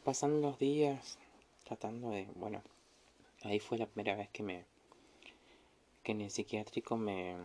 pasando 0.03 0.39
los 0.39 0.59
días, 0.59 1.17
tratando 1.63 2.11
de, 2.11 2.27
bueno, 2.35 2.61
ahí 3.41 3.59
fue 3.59 3.79
la 3.79 3.87
primera 3.87 4.15
vez 4.15 4.29
que 4.29 4.43
me, 4.43 4.65
que 6.03 6.11
en 6.13 6.21
el 6.21 6.31
psiquiátrico 6.31 6.97
me, 6.97 7.35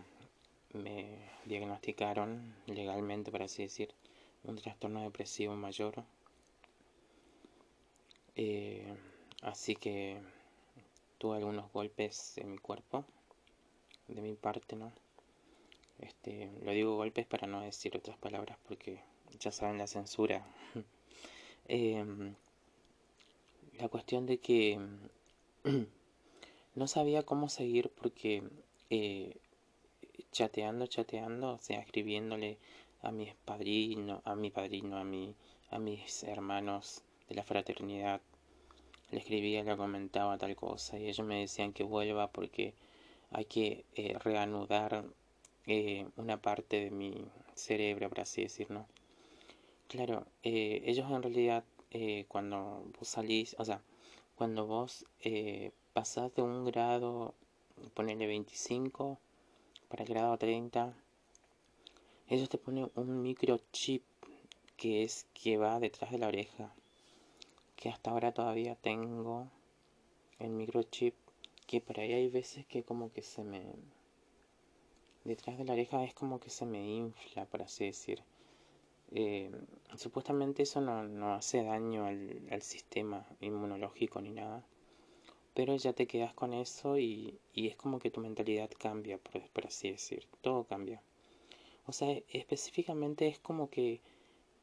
diagnosticaron 1.45 2.55
legalmente, 2.67 3.31
por 3.31 3.43
así 3.43 3.63
decir, 3.63 3.93
un 4.43 4.55
trastorno 4.55 5.01
depresivo 5.01 5.55
mayor 5.55 6.03
eh, 8.39 8.95
así 9.41 9.75
que 9.75 10.21
tuve 11.17 11.37
algunos 11.37 11.71
golpes 11.71 12.37
en 12.37 12.51
mi 12.51 12.57
cuerpo, 12.59 13.03
de 14.07 14.21
mi 14.21 14.35
parte, 14.35 14.75
¿no? 14.75 14.93
Este, 15.99 16.51
lo 16.61 16.71
digo 16.71 16.95
golpes 16.95 17.25
para 17.25 17.47
no 17.47 17.61
decir 17.61 17.97
otras 17.97 18.15
palabras 18.17 18.59
porque 18.67 19.01
ya 19.39 19.51
saben 19.51 19.79
la 19.79 19.87
censura. 19.87 20.45
Em, 21.69 22.33
la 23.77 23.89
cuestión 23.89 24.25
de 24.25 24.37
que 24.37 24.79
no 26.77 26.87
sabía 26.87 27.23
cómo 27.23 27.49
seguir 27.49 27.89
porque 27.89 28.43
eh, 28.91 29.35
chateando, 30.31 30.85
chateando, 30.85 31.53
o 31.53 31.57
sea, 31.57 31.79
escribiéndole 31.79 32.59
a 33.01 33.11
mis 33.11 33.33
padrinos, 33.33 34.21
a 34.25 34.35
mi 34.35 34.51
padrino, 34.51 34.97
a 34.97 35.03
mi, 35.03 35.33
a 35.71 35.79
mis 35.79 36.23
hermanos 36.23 37.01
de 37.27 37.33
la 37.33 37.43
fraternidad. 37.43 38.21
Le 39.09 39.17
escribía, 39.17 39.63
le 39.63 39.75
comentaba 39.75 40.37
tal 40.37 40.55
cosa 40.55 40.99
y 40.99 41.07
ellos 41.07 41.25
me 41.25 41.39
decían 41.39 41.73
que 41.73 41.83
vuelva 41.83 42.27
porque 42.27 42.75
hay 43.31 43.45
que 43.45 43.83
eh, 43.95 44.15
reanudar 44.19 45.03
eh, 45.65 46.05
una 46.15 46.39
parte 46.39 46.79
de 46.79 46.91
mi 46.91 47.25
cerebro, 47.55 48.07
por 48.09 48.19
así 48.19 48.43
decirlo. 48.43 48.85
Claro, 49.87 50.27
eh, 50.43 50.83
ellos 50.85 51.09
en 51.09 51.23
realidad 51.23 51.63
cuando 52.27 52.85
vos 52.99 53.07
salís, 53.07 53.55
o 53.57 53.65
sea, 53.65 53.81
cuando 54.35 54.67
vos 54.67 55.07
pasás 55.97 56.31
de 56.35 56.43
un 56.43 56.63
grado, 56.63 57.33
ponele 57.95 58.27
25 58.27 59.17
para 59.89 60.03
el 60.03 60.09
grado 60.09 60.37
30, 60.37 60.93
ellos 62.29 62.49
te 62.49 62.59
ponen 62.59 62.91
un 62.93 63.23
microchip 63.23 64.03
que 64.75 65.01
es 65.01 65.25
que 65.33 65.57
va 65.57 65.79
detrás 65.79 66.11
de 66.11 66.19
la 66.19 66.27
oreja 66.27 66.71
que 67.75 67.89
hasta 67.89 68.11
ahora 68.11 68.31
todavía 68.31 68.75
tengo 68.75 69.47
el 70.37 70.51
microchip 70.51 71.15
que 71.65 71.81
por 71.81 71.99
ahí 71.99 72.13
hay 72.13 72.29
veces 72.29 72.63
que 72.67 72.83
como 72.83 73.11
que 73.11 73.23
se 73.23 73.43
me 73.43 73.63
detrás 75.23 75.57
de 75.57 75.65
la 75.65 75.73
oreja 75.73 76.03
es 76.03 76.13
como 76.13 76.39
que 76.39 76.51
se 76.51 76.67
me 76.67 76.87
infla 76.87 77.45
por 77.45 77.63
así 77.63 77.85
decir. 77.85 78.21
Eh, 79.13 79.49
supuestamente 79.95 80.61
eso 80.61 80.79
no, 80.79 81.33
hace 81.33 81.63
daño 81.63 82.05
al, 82.05 82.61
sistema 82.61 83.25
inmunológico 83.41 84.21
ni 84.21 84.29
nada 84.29 84.63
pero 85.57 85.75
ya 85.75 85.91
te 85.91 86.05
quedas 86.05 86.35
con 86.35 86.53
eso 86.53 86.99
y, 86.99 87.39
y 87.51 87.65
es 87.67 87.75
como 87.75 87.97
que 87.97 88.11
tu 88.11 88.21
mentalidad 88.21 88.69
cambia 88.77 89.17
por, 89.17 89.65
así 89.65 89.89
decir 89.89 90.27
todo 90.41 90.65
cambia 90.65 91.01
o 91.87 91.93
sea 91.93 92.15
específicamente 92.29 93.27
es 93.27 93.39
como 93.39 93.67
que 93.71 93.99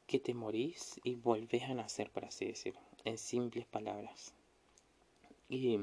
que 0.07 0.21
te 0.21 0.35
morís 0.35 1.01
y 1.03 1.17
volvés 1.17 1.65
a 1.65 1.75
nacer 1.75 2.11
por 2.11 2.25
así 2.25 2.45
decir 2.45 2.75
en 3.05 3.19
simples 3.19 3.67
palabras. 3.67 4.33
Y 5.49 5.79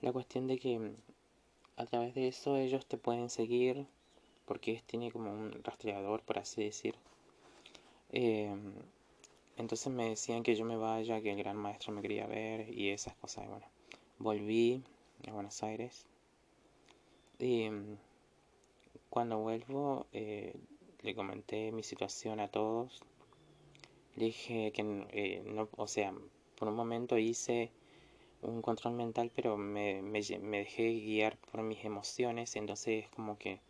la 0.00 0.12
cuestión 0.12 0.46
de 0.46 0.58
que 0.58 0.92
a 1.76 1.86
través 1.86 2.14
de 2.14 2.28
eso 2.28 2.56
ellos 2.56 2.86
te 2.86 2.98
pueden 2.98 3.30
seguir 3.30 3.86
porque 4.44 4.82
tiene 4.86 5.12
como 5.12 5.32
un 5.32 5.62
rastreador, 5.62 6.22
por 6.22 6.38
así 6.38 6.64
decir. 6.64 6.96
Eh, 8.12 8.52
entonces 9.56 9.92
me 9.92 10.08
decían 10.08 10.42
que 10.42 10.56
yo 10.56 10.64
me 10.64 10.76
vaya, 10.76 11.20
que 11.20 11.30
el 11.30 11.38
gran 11.38 11.56
maestro 11.56 11.92
me 11.92 12.02
quería 12.02 12.26
ver 12.26 12.68
y 12.76 12.90
esas 12.90 13.14
cosas. 13.16 13.48
Bueno, 13.48 13.66
volví 14.20 14.84
a 15.26 15.32
Buenos 15.32 15.62
Aires 15.64 16.06
y 17.40 17.68
cuando 19.08 19.38
vuelvo 19.38 20.06
eh, 20.12 20.54
le 21.02 21.14
comenté 21.16 21.72
mi 21.72 21.82
situación 21.82 22.38
a 22.38 22.46
todos 22.48 23.02
le 24.16 24.26
dije 24.26 24.72
que 24.72 24.82
eh, 25.12 25.42
no, 25.46 25.68
o 25.76 25.86
sea, 25.86 26.12
por 26.56 26.68
un 26.68 26.74
momento 26.74 27.16
hice 27.16 27.70
un 28.42 28.60
control 28.60 28.94
mental, 28.94 29.30
pero 29.34 29.56
me, 29.56 30.02
me, 30.02 30.20
me 30.40 30.58
dejé 30.58 30.92
guiar 30.92 31.38
por 31.50 31.62
mis 31.62 31.84
emociones, 31.84 32.56
entonces 32.56 33.08
como 33.10 33.38
que 33.38 33.60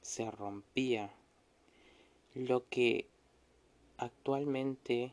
se 0.00 0.30
rompía. 0.30 1.12
Lo 2.34 2.66
que 2.68 3.06
actualmente 3.98 5.12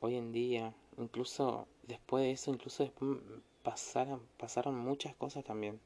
hoy 0.00 0.16
en 0.16 0.32
día, 0.32 0.74
incluso 0.98 1.66
después 1.86 2.24
de 2.24 2.32
eso, 2.32 2.50
incluso 2.50 2.84
después 2.84 3.18
pasaron, 3.64 4.76
muchas 4.76 5.16
cosas 5.16 5.42
también. 5.42 5.80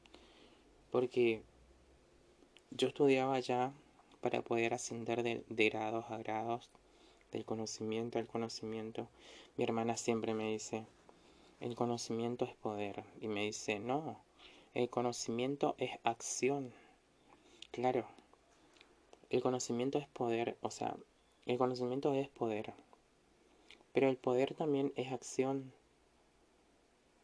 Porque 0.91 1.41
yo 2.69 2.89
estudiaba 2.89 3.39
ya 3.39 3.73
para 4.21 4.43
poder 4.43 4.75
ascender 4.75 5.23
de, 5.23 5.43
de 5.49 5.69
grados 5.69 6.05
a 6.09 6.17
grados, 6.17 6.69
del 7.31 7.45
conocimiento 7.45 8.19
al 8.19 8.27
conocimiento. 8.27 9.07
Mi 9.57 9.63
hermana 9.63 9.97
siempre 9.97 10.33
me 10.33 10.51
dice, 10.51 10.85
el 11.59 11.75
conocimiento 11.75 12.45
es 12.45 12.53
poder. 12.53 13.03
Y 13.21 13.27
me 13.27 13.45
dice, 13.45 13.79
no, 13.79 14.19
el 14.73 14.89
conocimiento 14.89 15.75
es 15.77 15.91
acción. 16.03 16.71
Claro, 17.71 18.05
el 19.29 19.41
conocimiento 19.41 19.99
es 19.99 20.07
poder, 20.07 20.57
o 20.61 20.71
sea, 20.71 20.95
el 21.45 21.57
conocimiento 21.57 22.13
es 22.13 22.29
poder. 22.29 22.73
Pero 23.93 24.09
el 24.09 24.17
poder 24.17 24.53
también 24.53 24.93
es 24.95 25.11
acción. 25.11 25.71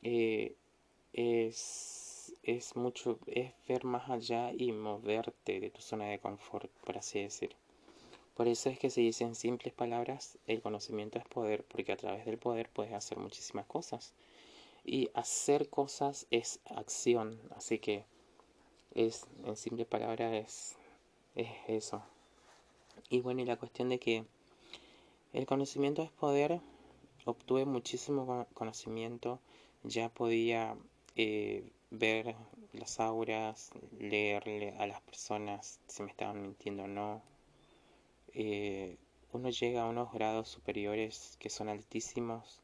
Eh, 0.07 0.55
es, 1.13 2.31
es 2.43 2.75
mucho, 2.75 3.17
es 3.25 3.53
ver 3.67 3.85
más 3.85 4.07
allá 4.07 4.53
y 4.53 4.71
moverte 4.71 5.59
de 5.59 5.71
tu 5.71 5.81
zona 5.81 6.05
de 6.05 6.19
confort, 6.19 6.69
por 6.85 6.95
así 6.95 7.21
decir. 7.21 7.55
Por 8.35 8.47
eso 8.47 8.69
es 8.69 8.77
que 8.77 8.91
se 8.91 9.01
dice 9.01 9.23
en 9.23 9.33
simples 9.33 9.73
palabras, 9.73 10.37
el 10.45 10.61
conocimiento 10.61 11.17
es 11.17 11.25
poder, 11.25 11.63
porque 11.63 11.91
a 11.91 11.97
través 11.97 12.23
del 12.27 12.37
poder 12.37 12.69
puedes 12.69 12.93
hacer 12.93 13.17
muchísimas 13.17 13.65
cosas. 13.65 14.13
Y 14.83 15.09
hacer 15.15 15.71
cosas 15.71 16.27
es 16.29 16.59
acción, 16.65 17.41
así 17.55 17.79
que 17.79 18.05
es, 18.93 19.25
en 19.43 19.57
simples 19.57 19.87
palabras, 19.87 20.33
es, 20.33 20.75
es 21.33 21.49
eso. 21.67 22.03
Y 23.09 23.21
bueno, 23.21 23.41
y 23.41 23.45
la 23.45 23.57
cuestión 23.57 23.89
de 23.89 23.97
que 23.97 24.23
el 25.33 25.47
conocimiento 25.47 26.03
es 26.03 26.11
poder, 26.11 26.61
obtuve 27.25 27.65
muchísimo 27.65 28.45
conocimiento, 28.53 29.39
ya 29.87 30.09
podía 30.09 30.75
eh, 31.15 31.63
ver 31.91 32.35
las 32.73 32.99
auras, 32.99 33.71
leerle 33.99 34.75
a 34.77 34.87
las 34.87 35.01
personas 35.01 35.79
si 35.87 36.03
me 36.03 36.11
estaban 36.11 36.41
mintiendo 36.41 36.83
o 36.83 36.87
no, 36.87 37.21
eh, 38.33 38.97
uno 39.31 39.49
llega 39.49 39.83
a 39.83 39.89
unos 39.89 40.11
grados 40.11 40.49
superiores 40.49 41.37
que 41.39 41.49
son 41.49 41.69
altísimos, 41.69 42.61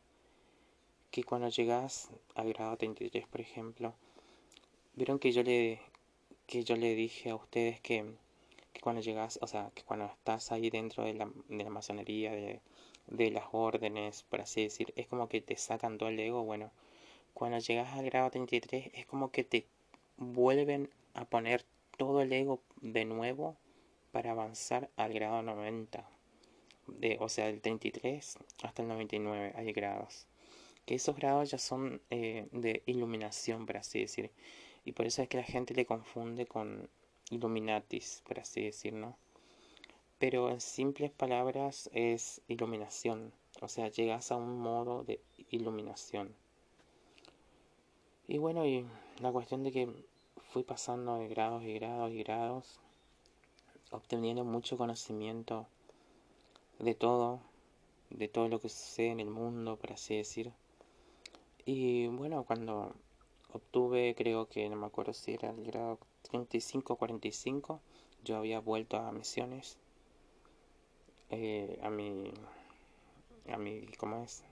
que 1.11 1.23
cuando 1.23 1.49
llegas 1.49 2.09
al 2.35 2.53
grado 2.53 2.77
33, 2.77 3.27
por 3.27 3.41
ejemplo, 3.41 3.93
vieron 4.95 5.19
que 5.19 5.31
yo 5.31 5.43
le, 5.43 5.79
que 6.47 6.63
yo 6.63 6.75
le 6.75 6.95
dije 6.95 7.29
a 7.29 7.35
ustedes 7.35 7.79
que, 7.81 8.05
cuando 8.81 9.01
llegas, 9.01 9.37
o 9.41 9.47
sea, 9.47 9.71
que 9.75 9.83
cuando 9.83 10.05
estás 10.05 10.51
ahí 10.51 10.69
dentro 10.69 11.03
de 11.03 11.13
la, 11.13 11.29
de 11.49 11.63
la 11.63 11.69
masonería, 11.69 12.31
de, 12.31 12.61
de 13.07 13.31
las 13.31 13.45
órdenes, 13.51 14.23
por 14.23 14.41
así 14.41 14.63
decir, 14.63 14.93
es 14.95 15.07
como 15.07 15.27
que 15.27 15.41
te 15.41 15.57
sacan 15.57 15.97
todo 15.97 16.09
el 16.09 16.19
ego, 16.19 16.43
bueno, 16.43 16.71
cuando 17.33 17.59
llegas 17.59 17.93
al 17.93 18.05
grado 18.05 18.29
33 18.29 18.91
es 18.93 19.05
como 19.05 19.31
que 19.31 19.43
te 19.43 19.65
vuelven 20.17 20.89
a 21.13 21.25
poner 21.25 21.65
todo 21.97 22.21
el 22.21 22.31
ego 22.33 22.61
de 22.81 23.05
nuevo 23.05 23.57
para 24.11 24.31
avanzar 24.31 24.89
al 24.97 25.13
grado 25.13 25.41
90. 25.41 26.07
De, 26.87 27.17
o 27.19 27.29
sea, 27.29 27.45
del 27.45 27.61
33 27.61 28.37
hasta 28.63 28.81
el 28.81 28.87
99 28.87 29.53
hay 29.55 29.71
grados. 29.71 30.27
Que 30.85 30.95
esos 30.95 31.15
grados 31.15 31.51
ya 31.51 31.57
son 31.57 32.01
eh, 32.09 32.47
de 32.51 32.83
iluminación, 32.85 33.65
por 33.65 33.77
así 33.77 34.01
decir. 34.01 34.31
Y 34.83 34.93
por 34.93 35.05
eso 35.05 35.21
es 35.21 35.29
que 35.29 35.37
la 35.37 35.43
gente 35.43 35.73
le 35.73 35.85
confunde 35.85 36.45
con 36.45 36.89
Illuminatis, 37.29 38.23
por 38.25 38.39
así 38.39 38.63
decir, 38.63 38.93
¿no? 38.93 39.17
Pero 40.17 40.49
en 40.49 40.59
simples 40.59 41.11
palabras 41.11 41.89
es 41.93 42.41
iluminación. 42.47 43.31
O 43.61 43.67
sea, 43.67 43.87
llegas 43.87 44.31
a 44.31 44.35
un 44.35 44.59
modo 44.59 45.03
de 45.03 45.21
iluminación. 45.49 46.35
Y 48.31 48.37
bueno, 48.37 48.65
y 48.65 48.85
la 49.19 49.29
cuestión 49.33 49.61
de 49.61 49.73
que 49.73 49.89
fui 50.53 50.63
pasando 50.63 51.17
de 51.17 51.27
grados 51.27 51.63
y 51.63 51.73
grados 51.73 52.13
y 52.13 52.23
grados 52.23 52.79
obteniendo 53.91 54.45
mucho 54.45 54.77
conocimiento 54.77 55.67
de 56.79 56.95
todo, 56.95 57.41
de 58.09 58.29
todo 58.29 58.47
lo 58.47 58.61
que 58.61 58.69
sucede 58.69 59.09
en 59.09 59.19
el 59.19 59.29
mundo, 59.29 59.75
por 59.75 59.91
así 59.91 60.15
decir. 60.15 60.53
Y 61.65 62.07
bueno, 62.07 62.45
cuando 62.45 62.95
obtuve, 63.51 64.15
creo 64.15 64.47
que 64.47 64.69
no 64.69 64.77
me 64.77 64.85
acuerdo 64.85 65.11
si 65.11 65.33
era 65.33 65.49
el 65.49 65.65
grado 65.65 65.99
35 66.21 66.93
o 66.93 66.95
45, 66.95 67.81
yo 68.23 68.37
había 68.37 68.61
vuelto 68.61 68.95
a 68.95 69.11
misiones, 69.11 69.77
eh, 71.31 71.77
a 71.83 71.89
mi, 71.89 72.31
a 73.51 73.57
mi, 73.57 73.87
¿cómo 73.97 74.23
es? 74.23 74.45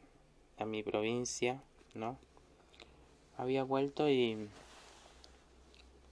A 0.57 0.65
mi 0.65 0.83
provincia, 0.83 1.63
¿no? 1.93 2.17
Había 3.39 3.63
vuelto 3.63 4.09
y, 4.09 4.49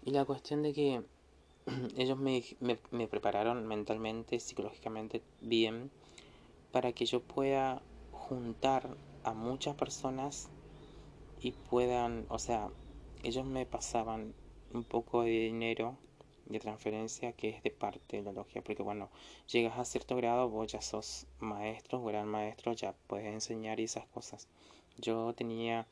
y 0.06 0.12
la 0.12 0.24
cuestión 0.24 0.64
de 0.64 0.72
que 0.72 1.02
ellos 1.98 2.18
me, 2.18 2.42
me, 2.62 3.08
prepararon 3.08 3.68
mentalmente, 3.68 4.40
psicológicamente 4.40 5.22
bien 5.42 5.92
para 6.72 6.94
que 6.94 7.06
yo 7.06 7.20
pueda 7.20 7.82
juntar 8.12 8.96
a 9.24 9.34
muchas 9.34 9.76
personas 9.76 10.48
y 11.42 11.52
puedan, 11.52 12.26
o 12.30 12.40
sea, 12.40 12.70
ellos 13.24 13.46
me 13.46 13.66
pasaban 13.66 14.34
un 14.72 14.86
poco 14.86 15.24
de 15.24 15.32
dinero 15.32 15.98
de 16.46 16.62
transferencia 16.62 17.34
que 17.34 17.50
es 17.50 17.62
de 17.62 17.72
parte 17.72 18.16
de 18.16 18.24
la 18.24 18.32
logia, 18.32 18.62
porque 18.62 18.84
bueno, 18.84 19.10
llegas 19.52 19.78
a 19.78 19.84
cierto 19.84 20.16
grado, 20.16 20.48
vos 20.48 20.72
ya 20.72 20.82
sos 20.82 21.26
maestro, 21.40 22.02
gran 22.06 22.30
maestro, 22.30 22.72
ya 22.72 22.96
puedes 23.08 23.28
enseñar 23.28 23.82
y 23.82 23.84
esas 23.84 24.06
cosas. 24.08 24.48
Yo 24.96 25.34
tenía 25.34 25.88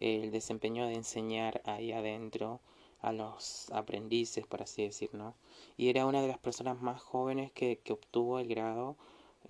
el 0.00 0.30
desempeño 0.32 0.86
de 0.86 0.94
enseñar 0.94 1.62
ahí 1.64 1.92
adentro 1.92 2.60
a 3.00 3.12
los 3.12 3.70
aprendices, 3.70 4.46
por 4.46 4.62
así 4.62 4.82
decir, 4.82 5.10
¿no? 5.14 5.34
Y 5.76 5.88
era 5.88 6.06
una 6.06 6.20
de 6.20 6.28
las 6.28 6.38
personas 6.38 6.80
más 6.80 7.00
jóvenes 7.00 7.52
que, 7.52 7.78
que 7.78 7.92
obtuvo 7.92 8.38
el 8.38 8.48
grado 8.48 8.96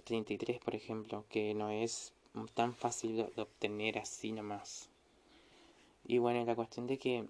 33, 0.05 0.59
por 0.61 0.75
ejemplo, 0.75 1.25
que 1.29 1.55
no 1.55 1.71
es 1.71 2.13
tan 2.55 2.75
fácil 2.75 3.17
de, 3.17 3.43
obtener 3.43 3.99
así 3.99 4.33
nomás. 4.33 4.89
Y 6.05 6.19
bueno, 6.19 6.45
la 6.45 6.55
cuestión 6.55 6.87
de 6.87 6.99
que 6.99 7.27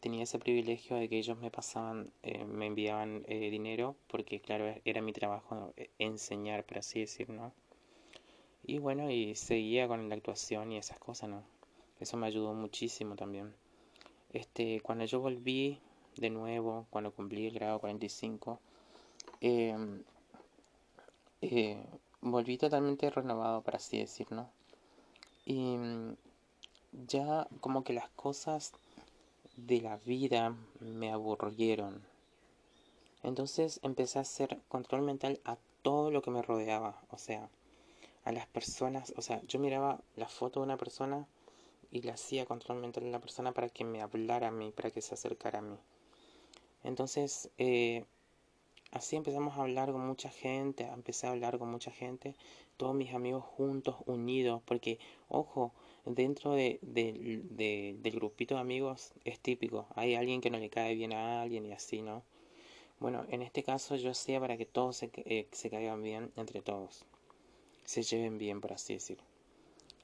tenía 0.00 0.24
ese 0.24 0.38
privilegio 0.38 0.96
de 0.96 1.08
que 1.08 1.18
ellos 1.18 1.38
me 1.38 1.50
pasaban, 1.50 2.12
eh, 2.22 2.44
me 2.44 2.66
enviaban 2.66 3.24
eh, 3.28 3.50
dinero, 3.50 3.96
porque 4.08 4.40
claro, 4.40 4.74
era 4.84 5.00
mi 5.02 5.12
trabajo 5.12 5.72
eh, 5.76 5.90
enseñar, 5.98 6.64
por 6.64 6.78
así 6.78 7.00
decir, 7.00 7.30
¿no? 7.30 7.52
Y 8.62 8.78
bueno, 8.78 9.10
y 9.10 9.34
seguía 9.34 9.88
con 9.88 10.08
la 10.08 10.16
actuación 10.16 10.72
y 10.72 10.78
esas 10.78 10.98
cosas, 10.98 11.30
¿no? 11.30 11.55
Eso 12.00 12.16
me 12.16 12.26
ayudó 12.26 12.52
muchísimo 12.54 13.16
también. 13.16 13.54
Este, 14.32 14.80
cuando 14.80 15.04
yo 15.04 15.20
volví 15.20 15.80
de 16.16 16.30
nuevo, 16.30 16.86
cuando 16.90 17.12
cumplí 17.12 17.46
el 17.46 17.54
grado 17.54 17.78
45, 17.78 18.60
em, 19.40 20.02
eh, 21.42 21.84
volví 22.20 22.58
totalmente 22.58 23.10
renovado, 23.10 23.62
por 23.62 23.76
así 23.76 23.98
decirlo. 23.98 24.48
Y 25.44 25.76
mm, 25.76 26.16
ya 27.06 27.46
como 27.60 27.84
que 27.84 27.92
las 27.92 28.08
cosas 28.10 28.72
de 29.56 29.80
la 29.80 29.96
vida 29.98 30.54
me 30.80 31.12
aburrieron. 31.12 32.02
Entonces 33.22 33.80
empecé 33.82 34.18
a 34.18 34.22
hacer 34.22 34.60
control 34.68 35.02
mental 35.02 35.40
a 35.44 35.56
todo 35.82 36.10
lo 36.10 36.22
que 36.22 36.30
me 36.30 36.42
rodeaba, 36.42 37.00
o 37.10 37.18
sea, 37.18 37.48
a 38.24 38.32
las 38.32 38.46
personas, 38.46 39.14
o 39.16 39.22
sea, 39.22 39.40
yo 39.46 39.58
miraba 39.58 40.00
la 40.16 40.28
foto 40.28 40.60
de 40.60 40.66
una 40.66 40.76
persona 40.76 41.26
y 41.90 42.02
le 42.02 42.12
hacía 42.12 42.46
control 42.46 42.80
mental 42.80 43.04
a 43.04 43.10
la 43.10 43.20
persona 43.20 43.52
para 43.52 43.68
que 43.68 43.84
me 43.84 44.02
hablara 44.02 44.48
a 44.48 44.50
mí, 44.50 44.72
para 44.74 44.90
que 44.90 45.02
se 45.02 45.14
acercara 45.14 45.60
a 45.60 45.62
mí. 45.62 45.76
Entonces, 46.84 47.50
eh, 47.58 48.04
así 48.92 49.16
empezamos 49.16 49.56
a 49.56 49.62
hablar 49.62 49.92
con 49.92 50.06
mucha 50.06 50.30
gente, 50.30 50.84
empecé 50.84 51.26
a 51.26 51.30
hablar 51.30 51.58
con 51.58 51.70
mucha 51.70 51.90
gente, 51.90 52.34
todos 52.76 52.94
mis 52.94 53.14
amigos 53.14 53.44
juntos, 53.44 53.96
unidos, 54.06 54.62
porque, 54.64 54.98
ojo, 55.28 55.72
dentro 56.04 56.52
de, 56.52 56.78
del 56.82 58.12
grupito 58.12 58.54
de 58.54 58.60
amigos 58.60 59.12
es 59.24 59.40
típico, 59.40 59.86
hay 59.94 60.14
alguien 60.14 60.40
que 60.40 60.50
no 60.50 60.58
le 60.58 60.70
cae 60.70 60.94
bien 60.94 61.12
a 61.12 61.42
alguien 61.42 61.66
y 61.66 61.72
así, 61.72 62.02
¿no? 62.02 62.22
Bueno, 63.00 63.26
en 63.30 63.42
este 63.42 63.62
caso 63.62 63.96
yo 63.96 64.10
hacía 64.10 64.40
para 64.40 64.56
que 64.56 64.66
todos 64.66 64.96
se, 64.96 65.10
eh, 65.16 65.48
se 65.52 65.70
caigan 65.70 66.02
bien 66.02 66.32
entre 66.36 66.62
todos, 66.62 67.04
se 67.84 68.02
lleven 68.02 68.38
bien, 68.38 68.60
por 68.60 68.72
así 68.72 68.94
decirlo 68.94 69.35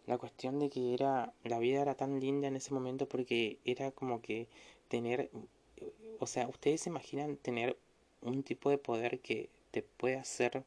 la 0.06 0.18
cuestión 0.18 0.58
de 0.58 0.68
que 0.70 0.94
era 0.94 1.32
la 1.44 1.58
vida 1.58 1.82
era 1.82 1.94
tan 1.94 2.20
linda 2.20 2.48
en 2.48 2.56
ese 2.56 2.74
momento 2.74 3.08
porque 3.08 3.58
era 3.64 3.90
como 3.90 4.20
que 4.20 4.48
tener 4.88 5.30
o 6.18 6.26
sea 6.26 6.48
ustedes 6.48 6.82
se 6.82 6.90
imaginan 6.90 7.36
tener 7.36 7.76
un 8.20 8.42
tipo 8.42 8.70
de 8.70 8.78
poder 8.78 9.20
que 9.20 9.48
te 9.70 9.82
puede 9.82 10.16
hacer 10.16 10.64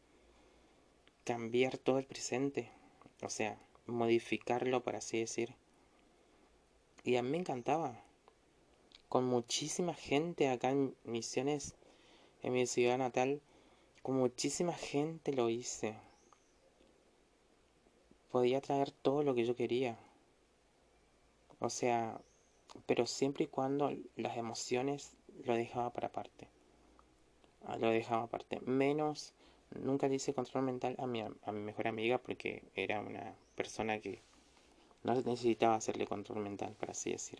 cambiar 1.23 1.77
todo 1.77 1.99
el 1.99 2.05
presente 2.05 2.71
o 3.21 3.29
sea 3.29 3.59
modificarlo 3.85 4.83
por 4.83 4.95
así 4.95 5.19
decir. 5.19 5.53
Y 7.03 7.17
a 7.17 7.21
mí 7.21 7.29
me 7.29 7.37
encantaba. 7.37 8.01
Con 9.09 9.25
muchísima 9.25 9.93
gente 9.93 10.49
acá 10.49 10.71
en 10.71 10.95
Misiones 11.03 11.75
en 12.41 12.53
mi 12.53 12.67
ciudad 12.67 12.97
natal 12.97 13.41
con 14.03 14.17
muchísima 14.17 14.73
gente 14.73 15.33
lo 15.33 15.49
hice 15.49 15.95
podía 18.35 18.59
traer 18.59 18.91
todo 18.91 19.23
lo 19.23 19.33
que 19.33 19.45
yo 19.45 19.55
quería. 19.55 19.97
O 21.59 21.69
sea, 21.69 22.19
pero 22.85 23.05
siempre 23.05 23.45
y 23.45 23.47
cuando 23.47 23.93
las 24.17 24.35
emociones 24.35 25.13
lo 25.45 25.53
dejaba 25.53 25.93
para 25.93 26.07
aparte. 26.07 26.49
Ah, 27.65 27.77
lo 27.77 27.87
dejaba 27.91 28.23
aparte. 28.23 28.59
Menos, 28.59 29.31
nunca 29.79 30.09
le 30.09 30.15
hice 30.15 30.33
control 30.33 30.65
mental 30.65 30.97
a 30.99 31.07
mi, 31.07 31.21
a 31.21 31.51
mi 31.53 31.61
mejor 31.61 31.87
amiga 31.87 32.17
porque 32.17 32.61
era 32.75 32.99
una 32.99 33.35
persona 33.55 34.01
que 34.01 34.21
no 35.03 35.15
necesitaba 35.15 35.75
hacerle 35.75 36.05
control 36.05 36.39
mental, 36.43 36.75
por 36.77 36.91
así 36.91 37.13
decir. 37.13 37.39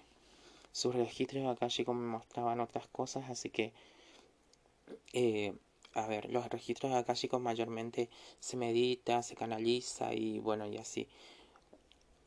Sus 0.72 0.96
registros 0.96 1.46
acá 1.46 1.68
como 1.84 2.00
me 2.00 2.08
mostraban 2.08 2.62
otras 2.62 2.88
cosas, 2.88 3.30
así 3.30 3.50
que, 3.50 3.74
eh, 5.12 5.54
a 5.96 6.08
ver, 6.08 6.30
los 6.32 6.50
registros 6.50 6.94
akáshicos 6.94 7.42
mayormente 7.42 8.10
se 8.40 8.58
medita, 8.58 9.24
se 9.24 9.36
canaliza 9.36 10.14
y 10.14 10.40
bueno, 10.40 10.68
y 10.68 10.78
así. 10.78 11.08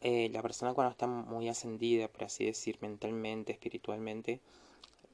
Eh, 0.01 0.31
la 0.33 0.43
persona 0.43 0.75
cuando 0.75 0.91
está 0.91 1.07
muy 1.07 1.49
ascendida, 1.49 2.09
por 2.09 2.25
así 2.25 2.47
decir, 2.47 2.79
mentalmente, 2.81 3.53
espiritualmente, 3.53 4.41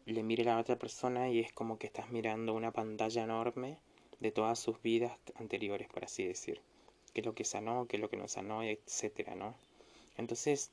le 0.07 0.23
mire 0.23 0.43
a 0.45 0.55
la 0.55 0.61
otra 0.61 0.77
persona 0.77 1.31
y 1.31 1.41
es 1.41 1.53
como 1.53 1.79
que 1.79 1.87
estás 1.89 2.11
mirando 2.11 2.55
una 2.55 2.71
pantalla 2.71 3.25
enorme 3.25 3.79
de 4.21 4.31
todas 4.31 4.59
sus 4.59 4.81
vidas 4.83 5.19
anteriores, 5.35 5.89
por 5.89 6.05
así 6.05 6.25
decir. 6.25 6.61
Qué 7.13 7.21
es 7.21 7.27
lo 7.27 7.35
que 7.35 7.45
sanó, 7.45 7.87
qué 7.87 7.97
es 7.97 8.01
lo 8.01 8.09
que 8.09 8.17
no 8.17 8.29
sanó, 8.29 8.63
etcétera, 8.63 9.35
¿no? 9.35 9.55
Entonces, 10.17 10.71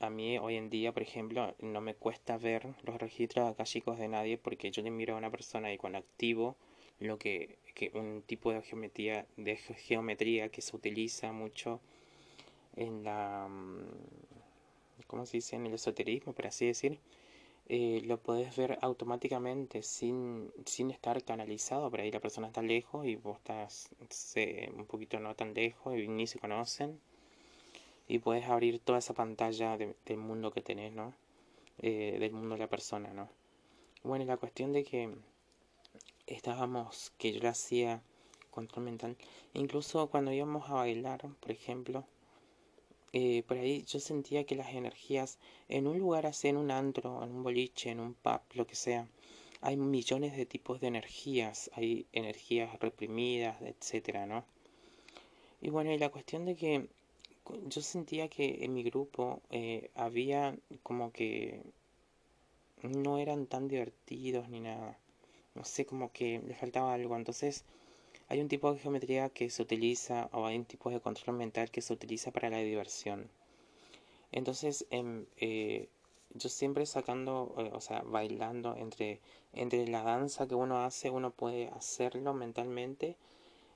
a 0.00 0.10
mí 0.10 0.38
hoy 0.38 0.56
en 0.56 0.68
día, 0.68 0.92
por 0.92 1.02
ejemplo, 1.02 1.54
no 1.60 1.80
me 1.80 1.94
cuesta 1.94 2.36
ver 2.36 2.66
los 2.82 2.98
registros 2.98 3.50
akáshicos 3.50 3.98
de 3.98 4.08
nadie 4.08 4.36
porque 4.36 4.70
yo 4.70 4.82
le 4.82 4.90
miro 4.90 5.14
a 5.14 5.18
una 5.18 5.30
persona 5.30 5.72
y 5.72 5.78
cuando 5.78 5.98
activo 5.98 6.56
lo 7.00 7.18
que, 7.18 7.58
un 7.94 8.22
tipo 8.22 8.52
de 8.52 8.62
geometría, 8.62 9.26
de 9.36 9.56
geometría 9.56 10.48
que 10.48 10.62
se 10.62 10.76
utiliza 10.76 11.32
mucho 11.32 11.80
en 12.76 13.04
la, 13.04 13.46
mm, 13.48 15.04
¿cómo 15.06 15.26
se 15.26 15.38
dice? 15.38 15.56
En 15.56 15.66
el 15.66 15.74
esoterismo, 15.74 16.32
por 16.32 16.46
así 16.46 16.66
decir, 16.66 16.98
eh, 17.68 18.02
lo 18.04 18.18
puedes 18.18 18.54
ver 18.56 18.78
automáticamente 18.82 19.82
sin, 19.82 20.52
sin 20.66 20.90
estar 20.90 21.22
canalizado. 21.24 21.90
Por 21.90 22.00
ahí 22.00 22.10
la 22.10 22.20
persona 22.20 22.48
está 22.48 22.62
lejos 22.62 23.06
y 23.06 23.16
vos 23.16 23.38
estás 23.38 23.90
un 24.76 24.84
poquito 24.86 25.18
no 25.20 25.34
tan 25.34 25.54
lejos 25.54 25.96
y 25.98 26.08
ni 26.08 26.26
se 26.26 26.38
conocen. 26.38 27.00
Y 28.06 28.18
puedes 28.18 28.44
abrir 28.46 28.80
toda 28.80 28.98
esa 28.98 29.14
pantalla 29.14 29.78
del 29.78 30.18
mundo 30.18 30.52
que 30.52 30.60
tenés, 30.60 30.92
¿no? 30.92 31.14
Eh, 31.78 32.18
del 32.20 32.32
mundo 32.32 32.54
de 32.54 32.60
la 32.60 32.68
persona, 32.68 33.12
¿no? 33.14 33.28
Bueno, 34.02 34.24
la 34.26 34.36
cuestión 34.36 34.72
de 34.72 34.84
que 34.84 35.10
estábamos, 36.26 37.12
que 37.18 37.32
yo 37.32 37.40
lo 37.40 37.48
hacía 37.48 38.02
control 38.50 38.84
mental, 38.84 39.16
incluso 39.52 40.08
cuando 40.08 40.32
íbamos 40.32 40.68
a 40.70 40.74
bailar, 40.74 41.20
por 41.40 41.50
ejemplo, 41.50 42.04
eh, 43.12 43.44
por 43.46 43.58
ahí 43.58 43.84
yo 43.84 44.00
sentía 44.00 44.44
que 44.44 44.56
las 44.56 44.74
energías 44.74 45.38
en 45.68 45.86
un 45.86 45.98
lugar 45.98 46.26
así, 46.26 46.48
en 46.48 46.56
un 46.56 46.70
antro, 46.70 47.22
en 47.22 47.30
un 47.30 47.42
boliche, 47.42 47.90
en 47.90 48.00
un 48.00 48.14
pub, 48.14 48.40
lo 48.54 48.66
que 48.66 48.74
sea, 48.74 49.08
hay 49.60 49.76
millones 49.76 50.36
de 50.36 50.46
tipos 50.46 50.80
de 50.80 50.88
energías, 50.88 51.70
hay 51.74 52.06
energías 52.12 52.78
reprimidas, 52.80 53.62
etcétera, 53.62 54.26
¿no? 54.26 54.44
Y 55.60 55.70
bueno, 55.70 55.92
y 55.92 55.98
la 55.98 56.10
cuestión 56.10 56.44
de 56.44 56.56
que 56.56 56.88
yo 57.66 57.80
sentía 57.80 58.28
que 58.28 58.64
en 58.64 58.74
mi 58.74 58.82
grupo 58.82 59.40
eh, 59.50 59.90
había 59.94 60.56
como 60.82 61.12
que 61.12 61.62
no 62.82 63.18
eran 63.18 63.46
tan 63.46 63.68
divertidos 63.68 64.48
ni 64.48 64.60
nada. 64.60 64.98
No 65.54 65.64
sé, 65.64 65.86
como 65.86 66.12
que 66.12 66.40
le 66.46 66.54
faltaba 66.54 66.94
algo. 66.94 67.16
Entonces, 67.16 67.64
hay 68.28 68.40
un 68.40 68.48
tipo 68.48 68.72
de 68.72 68.78
geometría 68.78 69.28
que 69.28 69.50
se 69.50 69.62
utiliza 69.62 70.28
o 70.32 70.46
hay 70.46 70.56
un 70.56 70.64
tipo 70.64 70.90
de 70.90 71.00
control 71.00 71.36
mental 71.36 71.70
que 71.70 71.82
se 71.82 71.92
utiliza 71.92 72.30
para 72.30 72.50
la 72.50 72.58
diversión. 72.58 73.28
Entonces, 74.32 74.86
em, 74.90 75.26
eh, 75.36 75.88
yo 76.34 76.48
siempre 76.48 76.86
sacando, 76.86 77.54
eh, 77.58 77.70
o 77.72 77.80
sea, 77.80 78.02
bailando 78.02 78.76
entre, 78.76 79.20
entre 79.52 79.86
la 79.86 80.02
danza 80.02 80.48
que 80.48 80.54
uno 80.56 80.84
hace, 80.84 81.10
uno 81.10 81.30
puede 81.30 81.68
hacerlo 81.68 82.34
mentalmente 82.34 83.16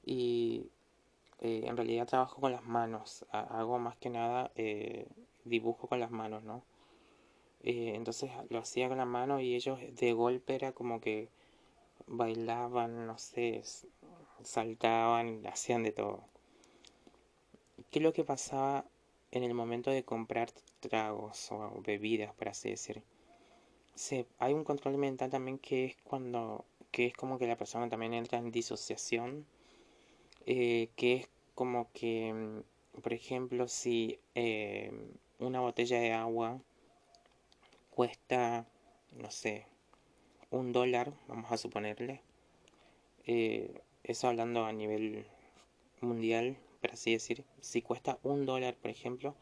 y 0.04 0.70
eh, 1.40 1.62
en 1.66 1.76
realidad 1.76 2.06
trabajo 2.08 2.40
con 2.40 2.52
las 2.52 2.64
manos, 2.64 3.24
hago 3.30 3.78
más 3.78 3.96
que 3.96 4.10
nada 4.10 4.50
dibujo 5.44 5.88
con 5.88 6.00
las 6.00 6.10
manos, 6.10 6.42
¿no? 6.44 6.64
entonces 7.62 8.30
lo 8.50 8.58
hacía 8.60 8.88
con 8.88 8.98
la 8.98 9.04
mano 9.04 9.40
y 9.40 9.54
ellos 9.54 9.78
de 9.92 10.12
golpe 10.12 10.54
era 10.54 10.72
como 10.72 11.00
que 11.00 11.28
bailaban, 12.08 13.06
no 13.06 13.18
sé, 13.18 13.62
saltaban, 14.42 15.46
hacían 15.46 15.82
de 15.82 15.92
todo. 15.92 16.24
¿Qué 17.90 17.98
es 17.98 18.02
lo 18.02 18.12
que 18.12 18.24
pasaba 18.24 18.84
en 19.30 19.44
el 19.44 19.54
momento 19.54 19.90
de 19.90 20.04
comprar 20.04 20.50
tragos 20.80 21.50
o 21.52 21.80
bebidas, 21.82 22.34
por 22.34 22.48
así 22.48 22.70
decir? 22.70 23.02
Se, 23.94 24.26
hay 24.38 24.54
un 24.54 24.64
control 24.64 24.96
mental 24.98 25.30
también 25.30 25.58
que 25.58 25.86
es 25.86 25.96
cuando, 26.04 26.64
que 26.90 27.06
es 27.06 27.14
como 27.14 27.38
que 27.38 27.46
la 27.46 27.56
persona 27.56 27.88
también 27.88 28.14
entra 28.14 28.38
en 28.38 28.50
disociación, 28.50 29.46
eh, 30.46 30.90
que 30.96 31.14
es 31.14 31.28
como 31.54 31.90
que, 31.92 32.32
mm, 32.32 33.00
por 33.00 33.12
ejemplo, 33.12 33.68
si 33.68 34.18
eh, 34.34 34.92
una 35.38 35.60
botella 35.60 36.00
de 36.00 36.12
agua 36.12 36.60
cuesta, 37.90 38.66
no 39.16 39.30
sé, 39.30 39.66
un 40.50 40.72
dólar, 40.72 41.12
vamos 41.26 41.50
a 41.52 41.56
suponerle, 41.56 42.22
eh, 43.26 43.82
eso 44.04 44.28
hablando 44.28 44.64
a 44.64 44.72
nivel 44.72 45.26
mundial, 46.00 46.56
por 46.80 46.92
así 46.92 47.12
decir, 47.12 47.44
si 47.60 47.82
cuesta 47.82 48.18
un 48.22 48.46
dólar, 48.46 48.76
por 48.76 48.90
ejemplo, 48.90 49.34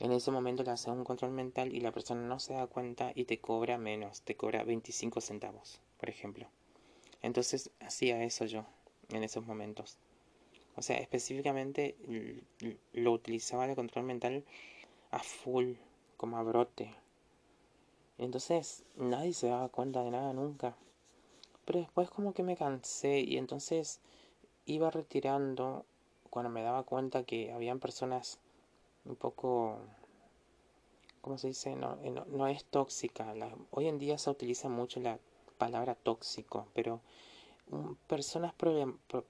en 0.00 0.12
ese 0.12 0.30
momento 0.30 0.62
le 0.62 0.70
hace 0.70 0.90
un 0.90 1.04
control 1.04 1.32
mental 1.32 1.74
y 1.74 1.80
la 1.80 1.92
persona 1.92 2.20
no 2.20 2.38
se 2.38 2.52
da 2.52 2.66
cuenta 2.66 3.12
y 3.14 3.24
te 3.24 3.38
cobra 3.38 3.78
menos, 3.78 4.22
te 4.22 4.36
cobra 4.36 4.62
25 4.62 5.20
centavos, 5.20 5.80
por 5.98 6.08
ejemplo. 6.08 6.48
Entonces 7.22 7.70
hacía 7.80 8.22
eso 8.22 8.44
yo 8.44 8.64
en 9.10 9.24
esos 9.24 9.44
momentos. 9.46 9.98
O 10.76 10.82
sea, 10.82 10.98
específicamente 10.98 11.96
lo 12.92 13.12
utilizaba 13.12 13.66
el 13.66 13.74
control 13.74 14.04
mental 14.04 14.44
a 15.10 15.18
full, 15.18 15.72
como 16.16 16.38
a 16.38 16.42
brote. 16.44 16.94
Entonces 18.18 18.84
nadie 18.96 19.32
se 19.32 19.48
daba 19.48 19.68
cuenta 19.68 20.02
de 20.02 20.10
nada 20.10 20.32
nunca. 20.32 20.76
Pero 21.64 21.80
después 21.80 22.10
como 22.10 22.32
que 22.34 22.42
me 22.42 22.56
cansé 22.56 23.20
y 23.20 23.36
entonces 23.36 24.00
iba 24.66 24.90
retirando 24.90 25.84
cuando 26.30 26.50
me 26.50 26.62
daba 26.62 26.82
cuenta 26.82 27.24
que 27.24 27.52
habían 27.52 27.78
personas 27.78 28.38
un 29.04 29.16
poco, 29.16 29.78
¿cómo 31.20 31.38
se 31.38 31.48
dice? 31.48 31.74
No, 31.74 31.98
eh, 32.02 32.10
no, 32.10 32.46
es 32.48 32.64
tóxica. 32.64 33.34
hoy 33.70 33.86
en 33.86 33.98
día 33.98 34.18
se 34.18 34.30
utiliza 34.30 34.68
mucho 34.68 35.00
la 35.00 35.18
palabra 35.56 35.94
tóxico, 35.94 36.66
pero 36.74 37.00
mm, 37.70 37.94
personas 38.06 38.54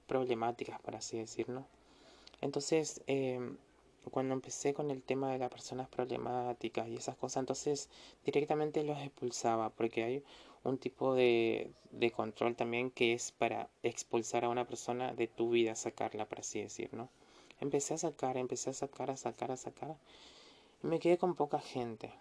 problemáticas, 0.07 0.79
por 0.81 0.95
así 0.95 1.17
decirlo. 1.17 1.65
Entonces, 2.41 3.01
em, 3.07 3.57
cuando 4.11 4.33
empecé 4.33 4.73
con 4.73 4.91
el 4.91 5.01
tema 5.01 5.31
de 5.31 5.39
las 5.39 5.49
personas 5.49 5.87
problemáticas 5.89 6.87
y 6.87 6.95
esas 6.95 7.15
cosas, 7.15 7.41
entonces 7.41 7.89
directamente 8.25 8.83
los 8.83 8.99
expulsaba, 8.99 9.69
porque 9.69 10.03
hay 10.03 10.23
un 10.63 10.77
tipo 10.77 11.13
de, 11.13 11.71
de 11.91 12.11
control 12.11 12.55
también 12.55 12.91
que 12.91 13.13
es 13.13 13.31
para 13.31 13.69
expulsar 13.83 14.45
a 14.45 14.49
una 14.49 14.67
persona 14.67 15.13
de 15.13 15.27
tu 15.27 15.49
vida, 15.49 15.75
sacarla, 15.75 16.27
por 16.27 16.39
así 16.39 16.61
decir, 16.61 16.89
¿no? 16.93 17.09
Empecé 17.59 17.93
a 17.93 17.97
sacar, 17.97 18.37
empecé 18.37 18.69
a 18.69 18.73
sacar, 18.73 19.11
a 19.11 19.17
sacar, 19.17 19.51
a 19.51 19.57
sacar. 19.57 19.97
Y 20.83 20.87
me 20.87 20.99
quedé 20.99 21.17
con 21.17 21.35
poca 21.35 21.59
gente. 21.59 22.11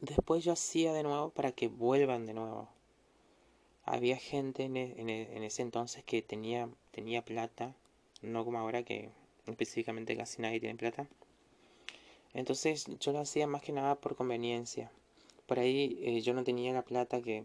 Después 0.00 0.42
yo 0.42 0.52
hacía 0.52 0.94
de 0.94 1.02
nuevo 1.02 1.30
para 1.30 1.52
que 1.52 1.68
vuelvan 1.68 2.24
de 2.24 2.32
nuevo. 2.32 2.68
Había 3.84 4.16
gente 4.16 4.64
en, 4.64 4.76
e, 4.76 4.94
e, 4.96 5.36
en 5.36 5.42
ese 5.42 5.62
entonces 5.62 6.02
que 6.04 6.22
tenía, 6.22 6.70
tenía 6.92 7.22
plata, 7.22 7.74
no 8.22 8.44
como 8.44 8.58
ahora 8.58 8.82
que 8.82 9.10
específicamente 9.46 10.16
casi 10.16 10.42
nadie 10.42 10.60
tiene 10.60 10.76
plata. 10.76 11.08
Entonces 12.34 12.86
yo 13.00 13.12
lo 13.12 13.20
hacía 13.20 13.46
más 13.46 13.62
que 13.62 13.72
nada 13.72 13.96
por 13.96 14.16
conveniencia 14.16 14.90
por 15.50 15.58
ahí 15.58 15.98
eh, 16.04 16.20
yo 16.20 16.32
no 16.32 16.44
tenía 16.44 16.72
la 16.72 16.84
plata 16.84 17.20
que 17.20 17.44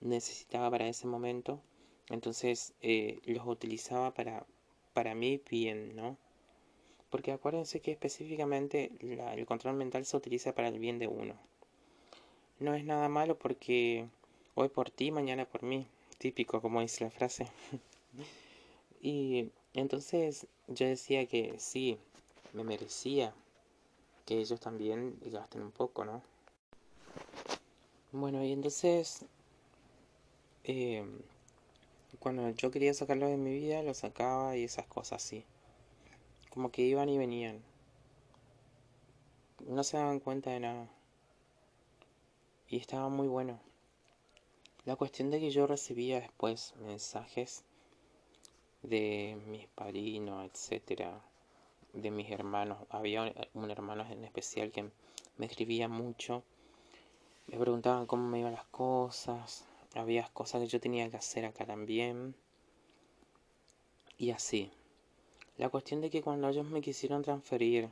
necesitaba 0.00 0.70
para 0.70 0.86
ese 0.86 1.08
momento, 1.08 1.60
entonces 2.08 2.72
eh, 2.82 3.18
los 3.24 3.44
utilizaba 3.48 4.14
para, 4.14 4.46
para 4.94 5.16
mí 5.16 5.40
bien, 5.50 5.96
¿no? 5.96 6.16
Porque 7.10 7.32
acuérdense 7.32 7.80
que 7.80 7.90
específicamente 7.90 8.92
el 9.00 9.44
control 9.44 9.74
mental 9.74 10.04
se 10.04 10.16
utiliza 10.16 10.54
para 10.54 10.68
el 10.68 10.78
bien 10.78 11.00
de 11.00 11.08
uno. 11.08 11.34
No 12.60 12.74
es 12.74 12.84
nada 12.84 13.08
malo 13.08 13.36
porque 13.36 14.06
hoy 14.54 14.68
por 14.68 14.90
ti, 14.90 15.10
mañana 15.10 15.44
por 15.44 15.64
mí, 15.64 15.88
típico 16.18 16.62
como 16.62 16.80
dice 16.80 17.02
la 17.02 17.10
frase. 17.10 17.48
y 19.02 19.50
entonces 19.74 20.46
yo 20.74 20.86
decía 20.86 21.26
que 21.26 21.58
sí, 21.58 21.98
me 22.52 22.64
merecía 22.64 23.34
que 24.26 24.38
ellos 24.38 24.60
también 24.60 25.18
gasten 25.24 25.62
un 25.62 25.70
poco, 25.72 26.04
¿no? 26.04 26.22
Bueno, 28.12 28.44
y 28.44 28.52
entonces, 28.52 29.24
eh, 30.64 31.04
cuando 32.18 32.50
yo 32.50 32.70
quería 32.70 32.94
sacarlo 32.94 33.26
de 33.26 33.36
mi 33.36 33.52
vida, 33.52 33.82
lo 33.82 33.94
sacaba 33.94 34.56
y 34.56 34.64
esas 34.64 34.86
cosas 34.86 35.24
así. 35.24 35.44
como 36.50 36.70
que 36.70 36.82
iban 36.82 37.08
y 37.08 37.16
venían. 37.18 37.62
No 39.66 39.82
se 39.84 39.96
daban 39.96 40.20
cuenta 40.20 40.50
de 40.50 40.60
nada. 40.60 40.88
Y 42.68 42.76
estaba 42.76 43.08
muy 43.08 43.28
bueno. 43.28 43.58
La 44.84 44.96
cuestión 44.96 45.30
de 45.30 45.40
que 45.40 45.50
yo 45.50 45.66
recibía 45.66 46.20
después 46.20 46.74
mensajes 46.76 47.64
de 48.82 49.38
mis 49.46 49.66
padrinos, 49.68 50.50
etcétera, 50.50 51.20
de 51.92 52.10
mis 52.10 52.30
hermanos. 52.30 52.78
Había 52.90 53.32
un 53.54 53.70
hermano 53.70 54.04
en 54.10 54.24
especial 54.24 54.70
que 54.70 54.90
me 55.36 55.46
escribía 55.46 55.88
mucho. 55.88 56.42
Me 57.46 57.58
preguntaban 57.58 58.06
cómo 58.06 58.28
me 58.28 58.40
iban 58.40 58.52
las 58.52 58.66
cosas. 58.66 59.64
Había 59.94 60.28
cosas 60.32 60.62
que 60.62 60.68
yo 60.68 60.80
tenía 60.80 61.10
que 61.10 61.16
hacer 61.16 61.44
acá 61.44 61.66
también. 61.66 62.34
Y 64.18 64.30
así. 64.30 64.70
La 65.58 65.68
cuestión 65.68 66.00
de 66.00 66.10
que 66.10 66.22
cuando 66.22 66.48
ellos 66.48 66.66
me 66.66 66.80
quisieron 66.80 67.22
transferir 67.22 67.88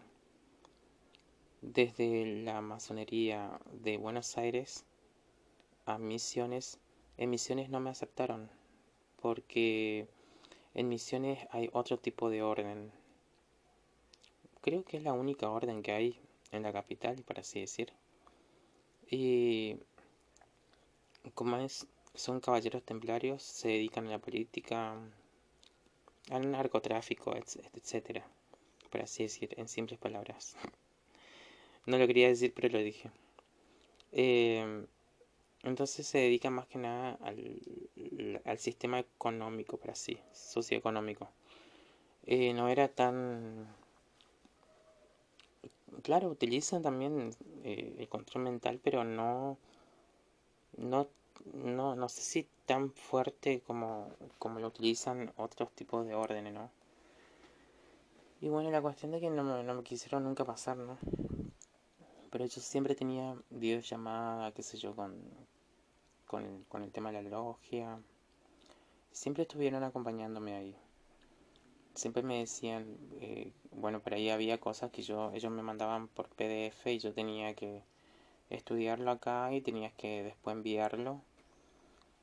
desde 1.60 2.42
la 2.42 2.60
masonería 2.62 3.60
de 3.72 3.98
Buenos 3.98 4.38
Aires 4.38 4.84
a 5.84 5.98
Misiones, 5.98 6.78
en 7.18 7.30
Misiones 7.30 7.68
no 7.68 7.80
me 7.80 7.90
aceptaron 7.90 8.50
porque 9.20 10.08
en 10.74 10.88
Misiones 10.88 11.46
hay 11.50 11.68
otro 11.72 11.98
tipo 11.98 12.30
de 12.30 12.42
orden. 12.42 12.92
Creo 14.60 14.84
que 14.84 14.98
es 14.98 15.02
la 15.02 15.12
única 15.12 15.50
orden 15.50 15.82
que 15.82 15.92
hay 15.92 16.20
en 16.52 16.62
la 16.62 16.72
capital, 16.72 17.22
por 17.26 17.40
así 17.40 17.60
decir. 17.60 17.92
Y 19.10 19.76
como 21.34 21.56
es, 21.56 21.86
son 22.14 22.40
caballeros 22.40 22.82
templarios, 22.82 23.42
se 23.42 23.68
dedican 23.68 24.06
a 24.06 24.10
la 24.10 24.18
política, 24.18 24.96
al 26.30 26.50
narcotráfico, 26.50 27.34
etcétera, 27.34 28.24
por 28.90 29.02
así 29.02 29.24
decir, 29.24 29.54
en 29.56 29.68
simples 29.68 29.98
palabras. 29.98 30.56
No 31.86 31.96
lo 31.96 32.06
quería 32.06 32.28
decir, 32.28 32.52
pero 32.54 32.68
lo 32.68 32.78
dije. 32.78 33.10
Eh, 34.12 34.84
entonces 35.62 36.06
se 36.06 36.18
dedica 36.18 36.50
más 36.50 36.66
que 36.66 36.78
nada 36.78 37.18
al, 37.22 38.58
sistema 38.58 38.98
económico, 38.98 39.76
por 39.76 39.90
así, 39.90 40.18
socioeconómico. 40.32 41.28
Eh, 42.26 42.52
no 42.54 42.68
era 42.68 42.88
tan... 42.88 43.68
Claro, 46.02 46.28
utilizan 46.28 46.82
también 46.82 47.34
eh, 47.64 47.96
el 47.98 48.08
control 48.08 48.44
mental, 48.44 48.80
pero 48.82 49.04
no, 49.04 49.58
no, 50.76 51.08
no, 51.52 51.94
no 51.94 52.08
sé 52.08 52.22
si 52.22 52.46
tan 52.64 52.92
fuerte 52.92 53.60
como, 53.66 54.10
como 54.38 54.60
lo 54.60 54.68
utilizan 54.68 55.32
otros 55.36 55.70
tipos 55.72 56.06
de 56.06 56.14
órdenes, 56.14 56.54
¿no? 56.54 56.70
Y 58.40 58.48
bueno, 58.48 58.70
la 58.70 58.80
cuestión 58.80 59.10
de 59.10 59.20
que 59.20 59.28
no 59.28 59.62
no 59.62 59.74
me 59.74 59.82
quisieron 59.82 60.24
nunca 60.24 60.44
pasar, 60.44 60.78
¿no? 60.78 60.96
Pero 62.30 62.46
yo 62.46 62.60
siempre 62.60 62.94
tenía 62.94 63.36
videollamada, 63.50 64.52
qué 64.52 64.62
sé 64.62 64.78
yo, 64.78 64.94
con, 64.94 65.16
con, 66.26 66.44
el, 66.44 66.64
con 66.68 66.82
el 66.82 66.92
tema 66.92 67.10
de 67.10 67.22
la 67.22 67.28
logia. 67.28 67.98
Siempre 69.10 69.42
estuvieron 69.42 69.82
acompañándome 69.82 70.54
ahí. 70.54 70.76
Siempre 71.94 72.22
me 72.22 72.38
decían, 72.38 72.96
eh, 73.20 73.52
bueno, 73.72 74.00
por 74.00 74.14
ahí 74.14 74.30
había 74.30 74.58
cosas 74.58 74.92
que 74.92 75.02
yo, 75.02 75.32
ellos 75.32 75.50
me 75.50 75.62
mandaban 75.62 76.06
por 76.06 76.28
PDF 76.28 76.86
y 76.86 76.98
yo 76.98 77.12
tenía 77.12 77.54
que 77.54 77.82
estudiarlo 78.48 79.10
acá 79.10 79.52
y 79.52 79.60
tenía 79.60 79.90
que 79.90 80.22
después 80.22 80.54
enviarlo. 80.54 81.20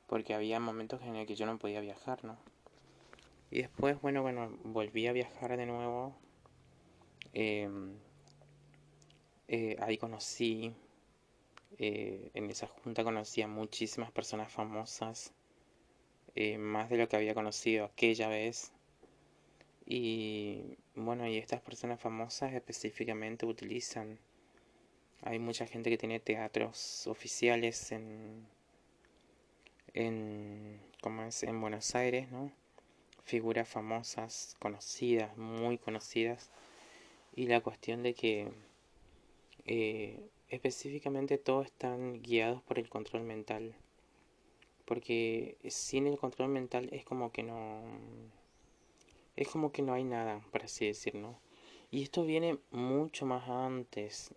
Porque 0.07 0.33
había 0.33 0.61
momentos 0.61 1.01
en 1.01 1.17
el 1.17 1.27
que 1.27 1.35
yo 1.35 1.45
no 1.45 1.59
podía 1.59 1.81
viajar, 1.81 2.23
¿no? 2.23 2.37
Y 3.51 3.61
después, 3.61 4.01
bueno, 4.01 4.21
bueno, 4.21 4.57
volví 4.63 5.07
a 5.07 5.11
viajar 5.11 5.57
de 5.57 5.65
nuevo. 5.65 6.15
Eh, 7.33 7.69
eh, 9.47 9.77
ahí 9.79 9.97
conocí, 9.97 10.73
eh, 11.79 12.31
en 12.33 12.49
esa 12.49 12.67
junta 12.67 13.03
conocí 13.03 13.41
a 13.41 13.47
muchísimas 13.47 14.11
personas 14.11 14.51
famosas, 14.51 15.33
eh, 16.35 16.57
más 16.57 16.89
de 16.89 16.97
lo 16.97 17.07
que 17.07 17.15
había 17.15 17.33
conocido 17.33 17.85
aquella 17.85 18.27
vez. 18.27 18.71
Y 19.85 20.77
bueno, 20.95 21.27
y 21.27 21.37
estas 21.37 21.61
personas 21.61 21.99
famosas 22.01 22.53
específicamente 22.53 23.45
utilizan, 23.45 24.19
hay 25.23 25.39
mucha 25.39 25.65
gente 25.65 25.89
que 25.89 25.97
tiene 25.97 26.19
teatros 26.19 27.07
oficiales 27.07 27.91
en, 27.91 28.45
en, 29.93 30.79
¿cómo 31.01 31.23
es? 31.23 31.43
en 31.43 31.59
Buenos 31.61 31.95
Aires, 31.95 32.29
¿no? 32.31 32.51
Figuras 33.23 33.67
famosas, 33.67 34.55
conocidas, 34.59 35.37
muy 35.37 35.77
conocidas. 35.77 36.49
Y 37.35 37.47
la 37.47 37.61
cuestión 37.61 38.03
de 38.03 38.13
que 38.13 38.51
eh, 39.67 40.29
específicamente 40.47 41.37
todos 41.37 41.65
están 41.65 42.21
guiados 42.21 42.61
por 42.63 42.79
el 42.79 42.89
control 42.89 43.23
mental. 43.23 43.75
Porque 44.85 45.57
sin 45.67 46.07
el 46.07 46.17
control 46.17 46.49
mental 46.49 46.89
es 46.93 47.03
como 47.03 47.31
que 47.31 47.43
no... 47.43 47.81
Es 49.35 49.49
como 49.49 49.71
que 49.71 49.81
no 49.81 49.93
hay 49.93 50.05
nada, 50.05 50.41
por 50.51 50.63
así 50.63 50.87
decirlo. 50.87 51.37
Y 51.91 52.01
esto 52.01 52.23
viene 52.23 52.57
mucho 52.71 53.25
más 53.25 53.47
antes. 53.49 54.33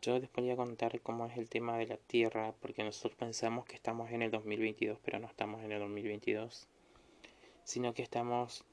Yo 0.00 0.20
después 0.20 0.44
voy 0.44 0.52
a 0.52 0.56
contar 0.56 1.00
cómo 1.00 1.26
es 1.26 1.36
el 1.38 1.48
tema 1.48 1.76
de 1.78 1.86
la 1.86 1.96
Tierra, 1.96 2.54
porque 2.60 2.84
nosotros 2.84 3.16
pensamos 3.16 3.64
que 3.64 3.74
estamos 3.74 4.10
en 4.10 4.22
el 4.22 4.30
2022, 4.30 4.98
pero 5.02 5.18
no 5.18 5.26
estamos 5.26 5.62
en 5.62 5.72
el 5.72 5.80
2022, 5.80 6.68
sino 7.64 7.94
que 7.94 8.02
estamos 8.02 8.64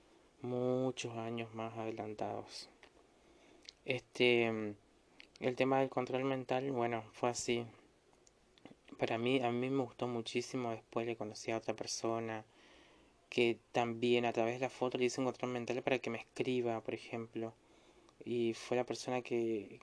muchos 0.42 1.16
años 1.18 1.54
más 1.56 1.78
adelantados. 1.78 2.70
Este 3.86 4.76
el 5.42 5.56
tema 5.56 5.80
del 5.80 5.90
control 5.90 6.24
mental, 6.24 6.72
bueno, 6.72 7.04
fue 7.14 7.30
así. 7.30 7.66
Para 9.00 9.18
mí, 9.18 9.42
a 9.42 9.52
mí 9.52 9.70
me 9.70 9.84
gustó 9.84 10.08
muchísimo. 10.08 10.72
Después 10.72 11.08
le 11.08 11.16
conocí 11.16 11.52
a 11.52 11.58
otra 11.58 11.76
persona 11.76 12.46
que 13.30 13.58
también 13.72 14.26
a 14.26 14.34
través 14.34 14.56
de 14.56 14.60
la 14.60 14.70
foto 14.70 14.98
le 14.98 15.06
hice 15.06 15.22
un 15.22 15.26
control 15.26 15.52
mental 15.52 15.82
para 15.82 16.00
que 16.00 16.10
me 16.10 16.20
escriba, 16.20 16.82
por 16.82 16.94
ejemplo. 16.94 17.54
Y 18.24 18.54
fue 18.54 18.78
la 18.78 18.86
persona 18.86 19.24
que, 19.24 19.80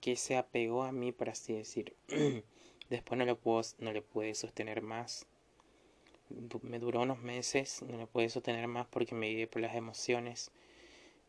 que, 0.00 0.16
se 0.16 0.36
apegó 0.36 0.84
a 0.84 0.92
mí, 0.92 1.12
por 1.12 1.28
así 1.28 1.52
decir. 1.52 1.94
Después 2.88 3.18
no, 3.18 3.26
lo 3.26 3.36
puedo, 3.36 3.62
no 3.78 3.92
le 3.92 4.00
pude 4.00 4.34
sostener 4.34 4.80
más. 4.80 5.26
Me 6.62 6.78
duró 6.78 7.02
unos 7.02 7.18
meses, 7.18 7.82
no 7.82 7.98
le 7.98 8.06
pude 8.06 8.30
sostener 8.30 8.66
más 8.68 8.86
porque 8.86 9.14
me 9.14 9.28
guié 9.28 9.46
por 9.46 9.60
las 9.60 9.74
emociones. 9.74 10.50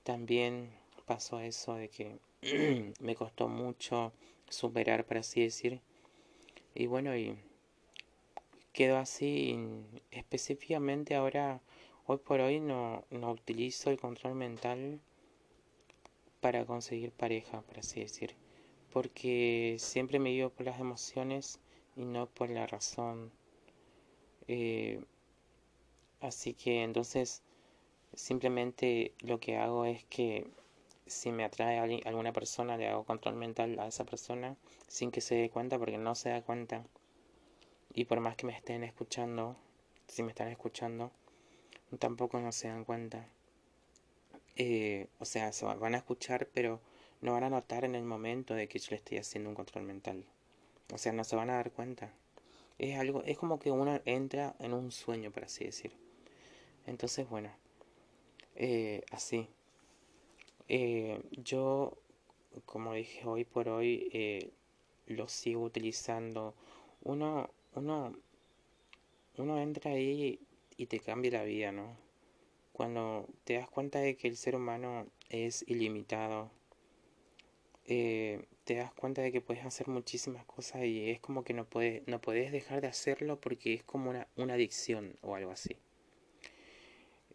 También 0.03 0.71
pasó 1.05 1.39
eso 1.39 1.75
de 1.75 1.89
que 1.89 2.17
me 2.99 3.15
costó 3.15 3.47
mucho 3.47 4.13
superar, 4.49 5.05
por 5.05 5.17
así 5.17 5.41
decir. 5.41 5.81
Y 6.73 6.88
bueno, 6.88 7.15
y 7.15 7.38
quedó 8.73 8.97
así. 8.97 9.58
Específicamente 10.12 11.15
ahora, 11.15 11.62
hoy 12.05 12.17
por 12.17 12.39
hoy, 12.41 12.60
no, 12.60 13.05
no 13.10 13.31
utilizo 13.31 13.89
el 13.89 13.99
control 13.99 14.36
mental 14.36 14.99
para 16.41 16.65
conseguir 16.65 17.12
pareja, 17.12 17.62
por 17.62 17.79
así 17.79 18.01
decir. 18.01 18.36
Porque 18.93 19.77
siempre 19.79 20.19
me 20.19 20.29
guío 20.29 20.51
por 20.51 20.65
las 20.65 20.79
emociones 20.79 21.60
y 21.95 22.05
no 22.05 22.27
por 22.27 22.49
la 22.49 22.67
razón. 22.67 23.31
Eh, 24.47 25.03
así 26.21 26.53
que 26.53 26.84
entonces 26.84 27.41
simplemente 28.13 29.13
lo 29.21 29.39
que 29.39 29.58
hago 29.58 29.86
es 29.86 30.05
que 30.05 30.47
si 31.07 31.31
me 31.31 31.43
atrae 31.43 31.79
a 31.79 32.09
alguna 32.09 32.33
persona, 32.33 32.77
le 32.77 32.87
hago 32.87 33.03
control 33.03 33.35
mental 33.35 33.79
a 33.79 33.87
esa 33.87 34.05
persona 34.05 34.55
sin 34.87 35.11
que 35.11 35.21
se 35.21 35.35
dé 35.35 35.49
cuenta, 35.49 35.77
porque 35.77 35.97
no 35.97 36.15
se 36.15 36.29
da 36.29 36.41
cuenta. 36.41 36.83
Y 37.93 38.05
por 38.05 38.19
más 38.19 38.35
que 38.35 38.45
me 38.45 38.53
estén 38.53 38.83
escuchando, 38.83 39.55
si 40.07 40.23
me 40.23 40.29
están 40.29 40.49
escuchando, 40.49 41.11
tampoco 41.99 42.39
no 42.39 42.51
se 42.51 42.67
dan 42.67 42.83
cuenta. 42.83 43.27
Eh, 44.55 45.07
o 45.19 45.25
sea, 45.25 45.51
se 45.51 45.65
van 45.65 45.95
a 45.95 45.97
escuchar, 45.97 46.47
pero 46.53 46.79
no 47.21 47.33
van 47.33 47.43
a 47.43 47.49
notar 47.49 47.85
en 47.85 47.95
el 47.95 48.03
momento 48.03 48.53
de 48.53 48.67
que 48.67 48.79
yo 48.79 48.87
le 48.91 48.97
estoy 48.97 49.17
haciendo 49.17 49.49
un 49.49 49.55
control 49.55 49.83
mental. 49.83 50.25
O 50.93 50.97
sea, 50.97 51.13
no 51.13 51.23
se 51.23 51.35
van 51.35 51.49
a 51.49 51.55
dar 51.55 51.71
cuenta. 51.71 52.11
Es 52.77 52.97
algo, 52.99 53.23
es 53.23 53.37
como 53.37 53.59
que 53.59 53.71
uno 53.71 54.01
entra 54.05 54.55
en 54.59 54.73
un 54.73 54.91
sueño, 54.91 55.31
por 55.31 55.45
así 55.45 55.65
decir. 55.65 55.93
Entonces, 56.85 57.27
bueno, 57.29 57.49
eh, 58.55 59.03
así. 59.11 59.49
Eh, 60.67 61.21
yo, 61.32 61.97
como 62.65 62.93
dije 62.93 63.25
hoy 63.25 63.45
por 63.45 63.69
hoy, 63.69 64.10
eh, 64.13 64.51
lo 65.08 65.28
sigo 65.28 65.63
utilizando. 65.63 66.54
Uno, 67.04 67.49
uno, 67.75 68.13
uno 69.38 69.60
entra 69.60 69.91
ahí 69.91 70.39
y 70.78 70.86
te 70.88 70.99
cambia 70.99 71.32
la 71.32 71.43
vida, 71.43 71.71
¿no? 71.71 71.97
Cuando 72.73 73.28
te 73.45 73.56
das 73.56 73.69
cuenta 73.69 73.99
de 73.99 74.17
que 74.17 74.28
el 74.28 74.38
ser 74.38 74.56
humano 74.56 75.08
es 75.30 75.63
ilimitado, 75.67 76.51
eh, 77.88 78.47
te 78.63 78.75
das 78.75 78.93
cuenta 78.93 79.21
de 79.21 79.32
que 79.32 79.41
puedes 79.41 79.65
hacer 79.65 79.88
muchísimas 79.88 80.45
cosas 80.45 80.84
y 80.86 81.10
es 81.10 81.19
como 81.19 81.43
que 81.43 81.54
no 81.54 81.65
puedes, 81.65 82.08
no 82.08 82.19
puedes 82.19 82.51
dejar 82.51 82.82
de 82.82 82.88
hacerlo 82.88 83.39
porque 83.39 83.73
es 83.73 83.84
como 83.84 84.10
una, 84.10 84.28
una 84.36 84.56
adicción 84.56 85.17
o 85.21 85.36
algo 85.36 85.51
así. 85.51 85.78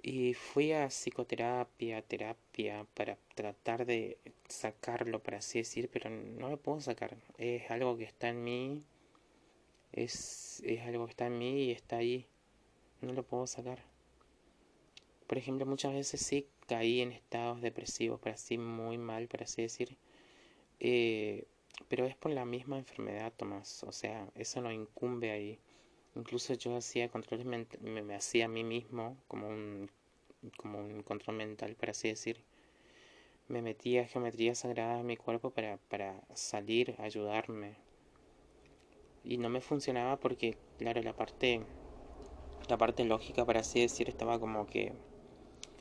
Y 0.02 0.34
fui 0.34 0.72
a 0.72 0.88
psicoterapia, 0.88 2.02
terapia, 2.02 2.86
para 2.94 3.18
tratar 3.34 3.84
de 3.86 4.18
sacarlo, 4.48 5.22
para 5.22 5.38
así 5.38 5.58
decir, 5.58 5.90
pero 5.92 6.08
no 6.10 6.48
lo 6.48 6.56
puedo 6.56 6.80
sacar. 6.80 7.16
Es 7.38 7.70
algo 7.70 7.96
que 7.96 8.04
está 8.04 8.28
en 8.28 8.42
mí, 8.42 8.82
es, 9.92 10.62
es 10.64 10.80
algo 10.82 11.06
que 11.06 11.10
está 11.10 11.26
en 11.26 11.38
mí 11.38 11.64
y 11.64 11.70
está 11.72 11.96
ahí. 11.98 12.26
No 13.02 13.12
lo 13.12 13.22
puedo 13.24 13.46
sacar. 13.46 13.82
Por 15.26 15.38
ejemplo, 15.38 15.66
muchas 15.66 15.92
veces 15.92 16.20
sí 16.20 16.46
caí 16.66 17.00
en 17.00 17.12
estados 17.12 17.60
depresivos, 17.60 18.20
para 18.20 18.34
así 18.34 18.58
muy 18.58 18.98
mal, 18.98 19.28
para 19.28 19.44
así 19.44 19.62
decir. 19.62 19.96
Eh, 20.80 21.44
pero 21.88 22.06
es 22.06 22.16
por 22.16 22.32
la 22.32 22.44
misma 22.44 22.78
enfermedad, 22.78 23.32
Tomás. 23.36 23.84
O 23.84 23.92
sea, 23.92 24.28
eso 24.34 24.60
no 24.60 24.72
incumbe 24.72 25.30
ahí. 25.30 25.58
Incluso 26.16 26.54
yo 26.54 26.76
hacía 26.76 27.08
controles, 27.08 27.46
me, 27.46 27.66
me 28.02 28.14
hacía 28.14 28.46
a 28.46 28.48
mí 28.48 28.64
mismo 28.64 29.16
como 29.28 29.48
un, 29.48 29.90
como 30.56 30.80
un 30.80 31.02
control 31.02 31.36
mental, 31.36 31.76
para 31.76 31.92
así 31.92 32.08
decir. 32.08 32.42
Me 33.48 33.62
metía 33.62 34.06
geometría 34.06 34.54
sagrada 34.54 35.00
en 35.00 35.06
mi 35.06 35.16
cuerpo 35.16 35.50
para, 35.50 35.78
para 35.88 36.20
salir, 36.34 36.94
ayudarme. 36.98 37.74
Y 39.24 39.38
no 39.38 39.48
me 39.48 39.60
funcionaba 39.60 40.16
porque, 40.18 40.56
claro, 40.78 41.02
la 41.02 41.12
parte, 41.12 41.60
la 42.68 42.78
parte 42.78 43.04
lógica, 43.04 43.44
para 43.44 43.60
así 43.60 43.80
decir, 43.80 44.08
estaba 44.08 44.38
como 44.38 44.66
que 44.66 44.92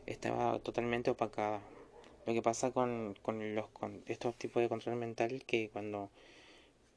estaba 0.06 0.60
totalmente 0.60 1.12
opacada. 1.12 1.62
Lo 2.26 2.34
que 2.34 2.42
pasa 2.42 2.72
con, 2.72 3.16
con, 3.22 3.56
los, 3.56 3.68
con 3.70 4.04
estos 4.08 4.36
tipos 4.36 4.62
de 4.62 4.70
control 4.70 4.96
mental 4.96 5.44
que 5.46 5.70
cuando, 5.70 6.10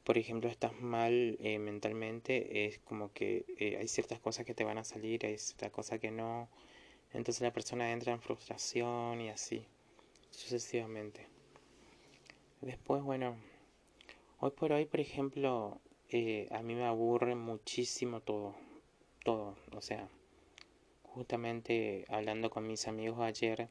por 0.05 0.19
ejemplo, 0.19 0.51
estás 0.51 0.73
mal 0.81 1.37
eh, 1.41 1.59
mentalmente, 1.59 2.67
es 2.67 2.79
como 2.81 3.13
que 3.13 3.45
eh, 3.59 3.77
hay 3.79 3.89
ciertas 3.89 4.19
cosas 4.21 4.45
que 4.45 4.55
te 4.55 4.65
van 4.65 4.79
a 4.79 4.85
salir, 4.85 5.25
hay 5.27 5.39
ciertas 5.39 5.71
cosas 5.71 6.01
que 6.01 6.11
no. 6.11 6.49
Entonces 7.13 7.43
la 7.43 7.53
persona 7.53 7.93
entra 7.93 8.13
en 8.13 8.21
frustración 8.21 9.21
y 9.21 9.31
así, 9.31 9.65
sucesivamente. 10.31 11.29
Después, 12.61 13.03
bueno, 13.03 13.37
hoy 14.41 14.51
por 14.51 14.73
hoy, 14.73 14.87
por 14.87 15.01
ejemplo, 15.01 15.81
eh, 16.09 16.49
a 16.51 16.63
mí 16.63 16.75
me 16.75 16.85
aburre 16.85 17.35
muchísimo 17.35 18.21
todo, 18.21 18.55
todo, 19.25 19.57
o 19.73 19.81
sea, 19.83 20.09
justamente 21.05 22.07
hablando 22.09 22.51
con 22.51 22.67
mis 22.67 22.89
amigos 22.89 23.21
ayer, 23.21 23.69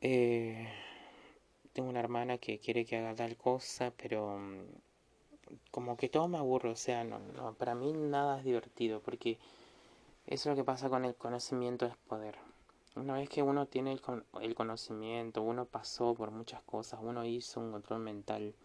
eh, 0.00 0.68
tengo 1.78 1.90
una 1.90 2.00
hermana 2.00 2.38
que 2.38 2.58
quiere 2.58 2.84
que 2.84 2.96
haga 2.96 3.14
tal 3.14 3.36
cosa, 3.36 3.92
pero 3.96 4.36
mm, 4.36 4.64
como 5.70 5.96
que 5.96 6.08
todo 6.08 6.26
me 6.26 6.36
aburre, 6.36 6.70
o 6.70 6.74
sea, 6.74 7.04
no, 7.04 7.20
no, 7.20 7.54
para 7.54 7.76
mí 7.76 7.92
nada 7.92 8.38
es 8.38 8.44
divertido, 8.44 9.00
porque 9.00 9.38
eso 10.26 10.50
es 10.50 10.56
lo 10.56 10.56
que 10.56 10.64
pasa 10.64 10.88
con 10.88 11.04
el 11.04 11.14
conocimiento 11.14 11.86
es 11.86 11.96
poder. 12.08 12.36
Una 12.96 13.14
vez 13.14 13.28
que 13.28 13.44
uno 13.44 13.66
tiene 13.66 13.92
el, 13.92 14.54
conocimiento, 14.56 15.42
uno 15.42 15.66
pasó 15.66 16.14
por 16.14 16.32
muchas 16.32 16.60
cosas, 16.64 16.98
uno 17.00 17.24
hizo 17.24 17.60
un 17.60 17.70
control 17.70 18.00
mental 18.00 18.56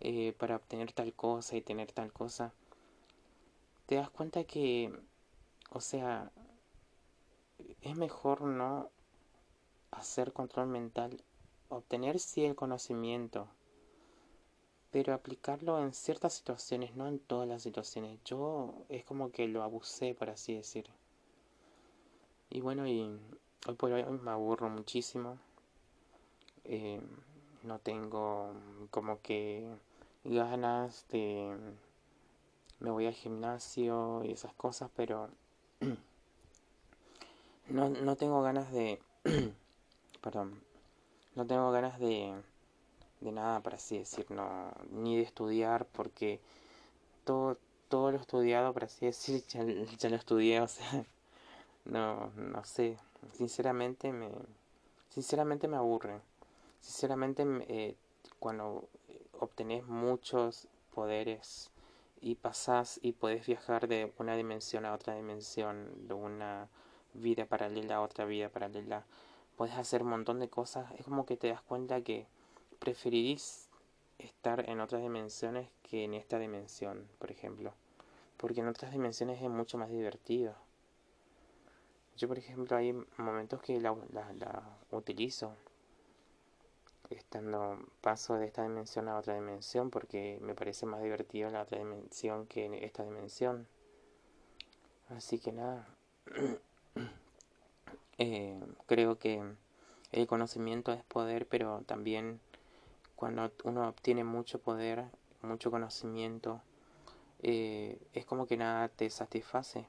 eh, 0.00 0.32
para 0.38 0.56
obtener 0.56 0.90
tal 0.92 1.12
cosa 1.12 1.54
y 1.54 1.60
tener 1.60 1.92
tal 1.92 2.14
cosa, 2.14 2.54
te 3.84 3.96
das 3.96 4.08
cuenta 4.08 4.44
que 4.44 4.90
o 5.68 5.82
sea, 5.82 6.32
es 7.82 7.94
mejor 7.94 8.40
no 8.40 8.88
hacer 9.90 10.32
control 10.32 10.68
mental, 10.68 11.22
obtener 11.72 12.18
sí 12.18 12.44
el 12.44 12.54
conocimiento, 12.54 13.48
pero 14.90 15.14
aplicarlo 15.14 15.80
en 15.80 15.92
ciertas 15.94 16.34
situaciones, 16.34 16.94
no 16.94 17.08
en 17.08 17.18
todas 17.18 17.48
las 17.48 17.62
situaciones. 17.62 18.18
Yo 18.24 18.74
es 18.88 19.04
como 19.04 19.32
que 19.32 19.48
lo 19.48 19.62
abusé, 19.62 20.14
por 20.14 20.30
así 20.30 20.54
decir. 20.54 20.86
Y 22.50 22.60
bueno, 22.60 22.86
y 22.86 23.18
hoy 23.66 23.74
por 23.74 23.90
hoy 23.92 24.04
me 24.04 24.30
aburro 24.30 24.68
muchísimo. 24.68 25.38
Eh, 26.64 27.00
no 27.62 27.78
tengo 27.78 28.52
como 28.90 29.20
que 29.22 29.66
ganas 30.24 31.06
de... 31.08 31.56
Me 32.80 32.90
voy 32.90 33.06
al 33.06 33.14
gimnasio 33.14 34.24
y 34.24 34.32
esas 34.32 34.52
cosas, 34.54 34.90
pero 34.94 35.30
no, 37.68 37.88
no 37.88 38.16
tengo 38.16 38.42
ganas 38.42 38.70
de... 38.72 39.00
perdón. 40.20 40.71
No 41.34 41.46
tengo 41.46 41.70
ganas 41.72 41.98
de, 41.98 42.34
de 43.20 43.32
nada, 43.32 43.60
para 43.60 43.76
así 43.76 43.98
decir, 43.98 44.30
no, 44.30 44.72
ni 44.90 45.16
de 45.16 45.22
estudiar, 45.22 45.86
porque 45.86 46.40
todo, 47.24 47.56
todo 47.88 48.10
lo 48.12 48.18
estudiado, 48.18 48.72
para 48.72 48.86
así 48.86 49.06
decir, 49.06 49.42
ya, 49.98 50.08
lo 50.08 50.16
estudié, 50.16 50.60
o 50.60 50.68
sea, 50.68 51.04
no, 51.84 52.30
no 52.36 52.64
sé, 52.64 52.98
sinceramente 53.34 54.12
me, 54.12 54.30
sinceramente 55.10 55.68
me 55.68 55.76
aburre, 55.76 56.20
sinceramente 56.80 57.44
eh, 57.68 57.96
cuando 58.38 58.88
obtenés 59.40 59.86
muchos 59.86 60.68
poderes 60.94 61.70
y 62.20 62.36
pasás 62.36 63.00
y 63.02 63.12
puedes 63.12 63.46
viajar 63.46 63.88
de 63.88 64.12
una 64.18 64.36
dimensión 64.36 64.84
a 64.84 64.94
otra 64.94 65.14
dimensión, 65.14 65.90
de 66.06 66.14
una 66.14 66.68
vida 67.14 67.44
paralela 67.46 67.96
a 67.96 68.00
otra 68.02 68.24
vida 68.24 68.48
paralela, 68.48 69.04
puedes 69.56 69.76
hacer 69.76 70.02
un 70.02 70.10
montón 70.10 70.40
de 70.40 70.48
cosas, 70.48 70.90
es 70.98 71.04
como 71.04 71.26
que 71.26 71.36
te 71.36 71.48
das 71.48 71.62
cuenta 71.62 72.00
que 72.02 72.26
preferirís 72.78 73.68
estar 74.18 74.68
en 74.68 74.80
otras 74.80 75.02
dimensiones 75.02 75.68
que 75.82 76.04
en 76.04 76.14
esta 76.14 76.38
dimensión, 76.38 77.06
por 77.18 77.30
ejemplo, 77.30 77.72
porque 78.36 78.60
en 78.60 78.68
otras 78.68 78.92
dimensiones 78.92 79.40
es 79.42 79.48
mucho 79.48 79.78
más 79.78 79.90
divertido. 79.90 80.54
Yo, 82.16 82.28
por 82.28 82.38
ejemplo, 82.38 82.76
hay 82.76 82.92
momentos 83.16 83.60
que 83.62 83.80
la, 83.80 83.94
utilizo 84.90 85.54
estando 87.10 87.78
paso 88.00 88.34
de 88.34 88.46
esta 88.46 88.62
dimensión 88.62 89.08
a 89.08 89.18
otra 89.18 89.34
dimensión 89.34 89.90
porque 89.90 90.38
me 90.40 90.54
parece 90.54 90.86
más 90.86 91.02
divertido 91.02 91.50
la 91.50 91.62
otra 91.62 91.78
dimensión 91.78 92.46
que 92.46 92.64
en 92.64 92.74
esta 92.74 93.04
dimensión. 93.04 93.66
Así 95.08 95.38
que 95.38 95.52
nada 95.52 95.86
eh, 98.18 98.60
creo 98.86 99.18
que 99.18 99.42
el 100.12 100.26
conocimiento 100.26 100.92
es 100.92 101.02
poder 101.04 101.46
pero 101.46 101.82
también 101.86 102.40
cuando 103.16 103.50
uno 103.64 103.88
obtiene 103.88 104.24
mucho 104.24 104.60
poder 104.60 105.04
mucho 105.42 105.70
conocimiento 105.70 106.60
eh, 107.42 107.98
es 108.12 108.24
como 108.24 108.46
que 108.46 108.56
nada 108.56 108.88
te 108.88 109.10
satisface. 109.10 109.86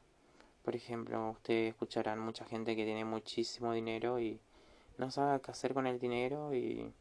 Por 0.63 0.75
ejemplo 0.75 1.31
ustedes 1.31 1.69
escucharán 1.69 2.19
mucha 2.19 2.45
gente 2.45 2.75
que 2.75 2.85
tiene 2.85 3.05
muchísimo 3.05 3.73
dinero 3.73 4.19
y 4.19 4.39
no 4.97 5.11
sabe 5.11 5.41
qué 5.41 5.51
hacer 5.51 5.73
con 5.73 5.87
el 5.87 5.99
dinero 5.99 6.53
y 6.53 6.93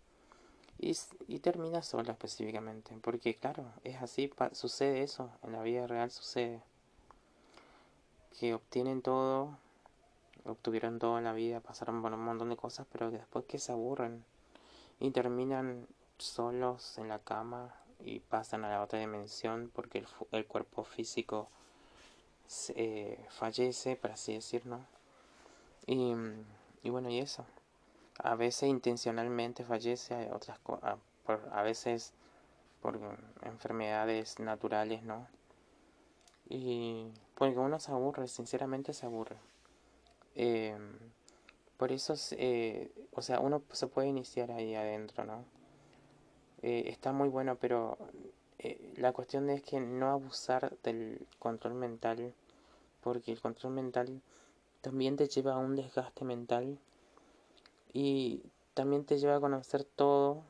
y, 0.83 1.39
termina 1.39 1.83
sola 1.83 2.13
específicamente, 2.13 2.97
porque 3.03 3.37
claro, 3.37 3.65
es 3.85 4.03
así, 4.03 4.31
sucede 4.53 5.03
eso, 5.03 5.31
en 5.45 5.53
la 5.53 5.63
vida 5.63 5.87
real 5.87 6.11
sucede, 6.11 6.61
que 8.39 8.53
obtienen 8.55 9.01
todo, 9.01 9.57
obtuvieron 10.45 10.99
todo 10.99 11.19
en 11.19 11.25
la 11.25 11.33
vida, 11.33 11.61
pasaron 11.61 12.03
por 12.03 12.13
un 12.13 12.25
montón 12.25 12.51
de 12.51 12.57
cosas, 12.57 12.87
pero 12.91 13.11
después 13.11 13.45
que 13.47 13.59
se 13.59 13.73
aburren 13.73 14.25
y 15.01 15.11
terminan 15.11 15.87
solos 16.19 16.99
en 16.99 17.09
la 17.09 17.19
cama 17.19 17.75
y 18.01 18.21
pasan 18.21 18.65
a 18.65 18.71
la 18.71 18.83
otra 18.83 18.99
dimensión 18.99 19.71
porque 19.75 19.99
el, 19.99 20.07
el 20.33 20.47
cuerpo 20.47 20.85
físico 20.85 21.49
eh, 22.75 23.19
fallece, 23.31 23.97
por 23.97 24.11
así 24.11 24.35
decirlo. 24.35 24.81
Y, 25.87 26.15
bueno, 26.85 27.09
y 27.09 27.19
eso 27.19 27.45
a 28.19 28.35
veces 28.35 28.69
intencionalmente 28.69 29.65
fallece, 29.65 30.31
otras 30.33 30.59
a, 30.83 30.97
a 31.53 31.63
veces 31.63 32.13
por 32.83 33.01
enfermedades 33.43 34.39
naturales, 34.39 35.03
¿no? 35.03 35.27
Y 36.49 37.11
porque 37.37 37.59
uno 37.59 37.81
se 37.81 37.91
aburre, 37.91 38.29
sinceramente 38.29 38.93
se 38.93 39.07
aburre. 39.07 39.37
Eh, 40.35 40.77
por 41.77 41.93
eso, 41.93 42.15
eh, 42.33 42.91
o 43.13 43.23
sea, 43.23 43.41
uno 43.41 43.63
se 43.73 43.87
puede 43.87 44.09
iniciar 44.09 44.51
ahí 44.53 44.75
adentro, 44.75 45.25
¿no? 45.25 45.45
Eh, 46.63 46.85
está 46.87 47.13
muy 47.13 47.29
bueno, 47.29 47.57
pero 47.61 47.99
la 48.97 49.13
cuestión 49.13 49.51
es 49.51 49.63
que 49.63 49.81
no 49.81 50.11
abusar 50.11 50.77
del 50.85 51.27
control 51.41 51.75
mental, 51.75 52.33
porque 53.01 53.33
el 53.33 53.41
control 53.41 53.73
mental 53.73 54.23
también 54.81 55.17
te 55.17 55.27
lleva 55.27 55.55
a 55.55 55.59
un 55.59 55.75
desgaste 55.75 56.25
mental 56.25 56.79
y 57.93 58.43
también 58.75 59.05
te 59.05 59.19
lleva 59.19 59.37
a 59.37 59.41
conocer 59.41 59.85
todo, 59.85 60.43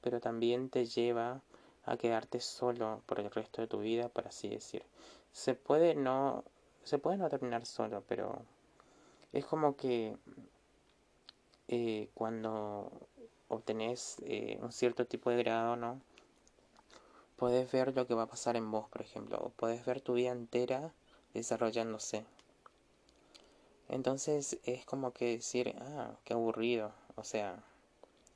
pero 0.00 0.20
también 0.20 0.70
te 0.70 0.86
lleva 0.86 1.40
a 1.84 1.96
quedarte 1.96 2.40
solo 2.40 3.02
por 3.06 3.20
el 3.20 3.30
resto 3.30 3.60
de 3.62 3.68
tu 3.68 3.80
vida, 3.80 4.08
por 4.08 4.26
así 4.26 4.48
decir. 4.48 4.84
Se 5.32 5.54
puede 5.54 5.94
no, 5.94 6.44
se 6.84 6.98
puede 6.98 7.16
no 7.16 7.28
terminar 7.28 7.66
solo, 7.66 8.02
pero 8.08 8.42
es 9.34 9.44
como 9.44 9.76
que 9.76 10.16
eh, 11.66 12.08
cuando 12.14 12.90
obtenés 13.48 14.16
eh, 14.22 14.58
un 14.62 14.70
cierto 14.70 15.06
tipo 15.06 15.28
de 15.30 15.38
grado, 15.42 15.74
¿no? 15.74 16.00
Puedes 17.36 17.70
ver 17.72 17.94
lo 17.96 18.06
que 18.06 18.14
va 18.14 18.22
a 18.22 18.28
pasar 18.28 18.56
en 18.56 18.70
vos, 18.70 18.88
por 18.88 19.02
ejemplo, 19.02 19.38
o 19.38 19.50
puedes 19.50 19.84
ver 19.84 20.00
tu 20.00 20.14
vida 20.14 20.30
entera 20.30 20.92
desarrollándose. 21.34 22.24
Entonces 23.88 24.58
es 24.62 24.86
como 24.86 25.12
que 25.12 25.36
decir, 25.36 25.74
ah, 25.80 26.12
qué 26.24 26.34
aburrido. 26.34 26.92
O 27.16 27.24
sea, 27.24 27.62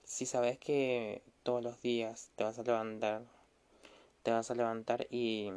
si 0.04 0.26
sabes 0.26 0.58
que 0.58 1.22
todos 1.44 1.62
los 1.62 1.80
días 1.80 2.30
te 2.34 2.42
vas 2.42 2.58
a 2.58 2.64
levantar, 2.64 3.22
te 4.24 4.32
vas 4.32 4.50
a 4.50 4.56
levantar 4.56 5.06
y 5.10 5.52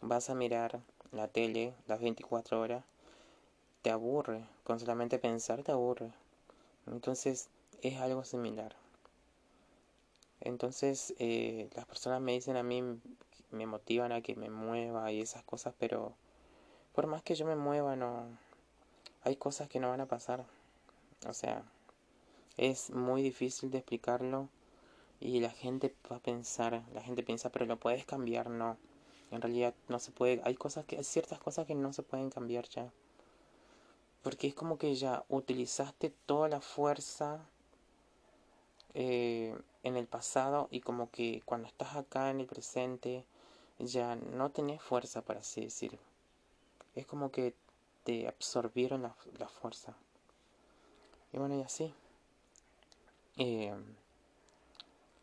vas 0.00 0.28
a 0.28 0.34
mirar 0.34 0.80
la 1.12 1.28
tele 1.28 1.72
las 1.86 2.00
24 2.00 2.60
horas, 2.60 2.84
te 3.82 3.90
aburre. 3.90 4.55
Con 4.66 4.80
solamente 4.80 5.20
pensar 5.20 5.62
te 5.62 5.70
aburre. 5.70 6.10
Entonces 6.88 7.50
es 7.82 8.00
algo 8.00 8.24
similar. 8.24 8.74
Entonces 10.40 11.14
eh, 11.20 11.70
las 11.76 11.86
personas 11.86 12.20
me 12.20 12.32
dicen 12.32 12.56
a 12.56 12.64
mí, 12.64 12.82
me 13.52 13.66
motivan 13.66 14.10
a 14.10 14.22
que 14.22 14.34
me 14.34 14.50
mueva 14.50 15.12
y 15.12 15.20
esas 15.20 15.44
cosas, 15.44 15.72
pero 15.78 16.14
por 16.96 17.06
más 17.06 17.22
que 17.22 17.36
yo 17.36 17.46
me 17.46 17.54
mueva, 17.54 17.94
no, 17.94 18.26
hay 19.22 19.36
cosas 19.36 19.68
que 19.68 19.78
no 19.78 19.90
van 19.90 20.00
a 20.00 20.06
pasar. 20.06 20.44
O 21.28 21.32
sea, 21.32 21.62
es 22.56 22.90
muy 22.90 23.22
difícil 23.22 23.70
de 23.70 23.78
explicarlo 23.78 24.48
y 25.20 25.38
la 25.38 25.50
gente 25.50 25.94
va 26.10 26.16
a 26.16 26.20
pensar, 26.20 26.82
la 26.92 27.02
gente 27.02 27.22
piensa, 27.22 27.50
pero 27.50 27.66
lo 27.66 27.78
puedes 27.78 28.04
cambiar, 28.04 28.50
no. 28.50 28.78
En 29.30 29.42
realidad 29.42 29.74
no 29.88 30.00
se 30.00 30.10
puede, 30.10 30.40
hay 30.42 30.56
cosas 30.56 30.84
que, 30.86 30.96
hay 30.96 31.04
ciertas 31.04 31.38
cosas 31.38 31.66
que 31.68 31.76
no 31.76 31.92
se 31.92 32.02
pueden 32.02 32.30
cambiar 32.30 32.68
ya. 32.68 32.90
Porque 34.26 34.48
es 34.48 34.54
como 34.54 34.76
que 34.76 34.92
ya 34.96 35.24
utilizaste 35.28 36.10
toda 36.10 36.48
la 36.48 36.60
fuerza 36.60 37.46
eh, 38.94 39.56
en 39.84 39.96
el 39.96 40.08
pasado 40.08 40.66
y 40.72 40.80
como 40.80 41.12
que 41.12 41.42
cuando 41.44 41.68
estás 41.68 41.94
acá 41.94 42.30
en 42.30 42.40
el 42.40 42.46
presente 42.46 43.24
ya 43.78 44.16
no 44.16 44.50
tenés 44.50 44.82
fuerza 44.82 45.22
para 45.22 45.38
así 45.38 45.60
decir. 45.60 45.96
Es 46.96 47.06
como 47.06 47.30
que 47.30 47.54
te 48.02 48.26
absorbieron 48.26 49.02
la, 49.02 49.14
la 49.38 49.46
fuerza. 49.46 49.94
Y 51.32 51.38
bueno, 51.38 51.56
y 51.56 51.62
así. 51.62 51.94
Eh, 53.36 53.76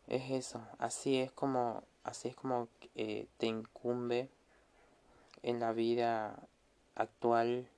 es 0.06 0.30
eso, 0.30 0.62
así 0.78 1.18
es 1.18 1.30
como, 1.30 1.82
así 2.04 2.28
es 2.28 2.36
como 2.36 2.68
eh, 2.94 3.26
te 3.36 3.48
incumbe 3.48 4.30
en 5.42 5.60
la 5.60 5.72
vida 5.72 6.38
actual 6.94 7.68